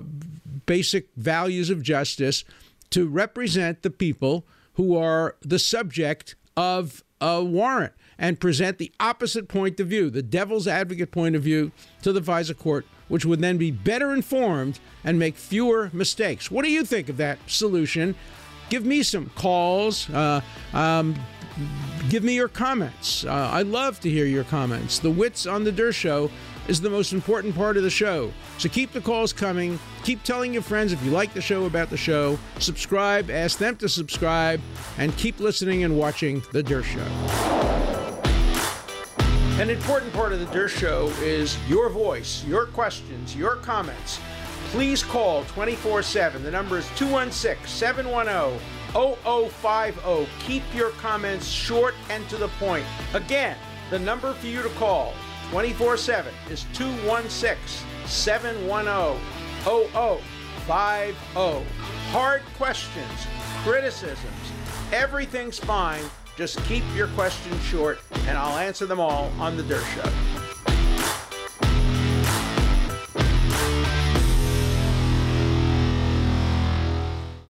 basic 0.65 1.09
values 1.15 1.69
of 1.69 1.81
justice 1.81 2.43
to 2.89 3.07
represent 3.07 3.81
the 3.81 3.89
people 3.89 4.45
who 4.73 4.97
are 4.97 5.35
the 5.41 5.59
subject 5.59 6.35
of 6.57 7.03
a 7.21 7.43
warrant 7.43 7.93
and 8.23 8.39
present 8.39 8.77
the 8.77 8.89
opposite 9.01 9.49
point 9.49 9.81
of 9.81 9.87
view, 9.87 10.09
the 10.09 10.23
devil's 10.23 10.65
advocate 10.65 11.11
point 11.11 11.35
of 11.35 11.43
view, 11.43 11.73
to 12.01 12.13
the 12.13 12.21
FISA 12.21 12.57
court 12.57 12.85
which 13.07 13.25
would 13.25 13.39
then 13.41 13.57
be 13.57 13.69
better 13.69 14.13
informed 14.13 14.79
and 15.03 15.19
make 15.19 15.35
fewer 15.35 15.89
mistakes. 15.93 16.49
What 16.49 16.65
do 16.65 16.71
you 16.71 16.83
think 16.83 17.09
of 17.09 17.17
that 17.17 17.37
solution? 17.45 18.15
Give 18.69 18.85
me 18.85 19.03
some 19.03 19.29
calls. 19.35 20.09
Uh, 20.09 20.41
um, 20.73 21.13
give 22.09 22.23
me 22.23 22.33
your 22.33 22.47
comments. 22.47 23.23
Uh, 23.23 23.49
I 23.51 23.61
love 23.61 23.99
to 23.99 24.09
hear 24.09 24.25
your 24.25 24.45
comments. 24.45 24.97
The 24.97 25.11
wits 25.11 25.45
on 25.45 25.63
the 25.63 25.71
Dershow 25.71 25.93
Show 25.93 26.31
is 26.67 26.81
the 26.81 26.89
most 26.89 27.13
important 27.13 27.53
part 27.55 27.77
of 27.77 27.83
the 27.83 27.89
show. 27.89 28.31
So 28.57 28.69
keep 28.69 28.93
the 28.93 29.01
calls 29.01 29.33
coming. 29.33 29.77
Keep 30.03 30.23
telling 30.23 30.53
your 30.53 30.63
friends 30.63 30.93
if 30.93 31.03
you 31.03 31.11
like 31.11 31.33
the 31.33 31.41
show 31.41 31.65
about 31.65 31.89
the 31.89 31.97
show. 31.97 32.39
Subscribe, 32.59 33.29
ask 33.29 33.59
them 33.59 33.75
to 33.75 33.89
subscribe, 33.89 34.61
and 34.97 35.15
keep 35.17 35.39
listening 35.39 35.83
and 35.83 35.97
watching 35.97 36.41
The 36.51 36.63
Dershow. 36.63 36.83
Show. 36.83 37.62
An 39.59 39.69
important 39.69 40.11
part 40.13 40.33
of 40.33 40.39
The 40.39 40.47
Dershow 40.47 40.79
Show 40.79 41.07
is 41.21 41.59
your 41.69 41.87
voice, 41.87 42.43
your 42.45 42.65
questions, 42.65 43.35
your 43.35 43.57
comments. 43.57 44.19
Please 44.71 45.03
call 45.03 45.43
24 45.43 46.01
7. 46.01 46.41
The 46.41 46.49
number 46.49 46.79
is 46.79 46.89
216 46.95 47.67
710 47.67 48.59
0050. 48.91 50.27
Keep 50.39 50.63
your 50.73 50.89
comments 50.93 51.47
short 51.47 51.93
and 52.09 52.27
to 52.29 52.37
the 52.37 52.47
point. 52.59 52.83
Again, 53.13 53.55
the 53.91 53.99
number 53.99 54.33
for 54.33 54.47
you 54.47 54.63
to 54.63 54.69
call 54.69 55.13
24 55.51 55.97
7 55.97 56.33
is 56.49 56.65
216 56.73 57.87
710 58.07 59.19
0050. 59.61 61.13
Hard 62.11 62.41
questions, 62.57 63.27
criticisms, 63.63 64.51
everything's 64.91 65.59
fine. 65.59 66.03
Just 66.35 66.63
keep 66.65 66.83
your 66.95 67.07
questions 67.09 67.61
short, 67.63 67.99
and 68.27 68.37
I'll 68.37 68.57
answer 68.57 68.85
them 68.85 68.99
all 68.99 69.31
on 69.39 69.55
The 69.55 69.63
Dershow. 69.63 70.03
Show. 70.03 70.52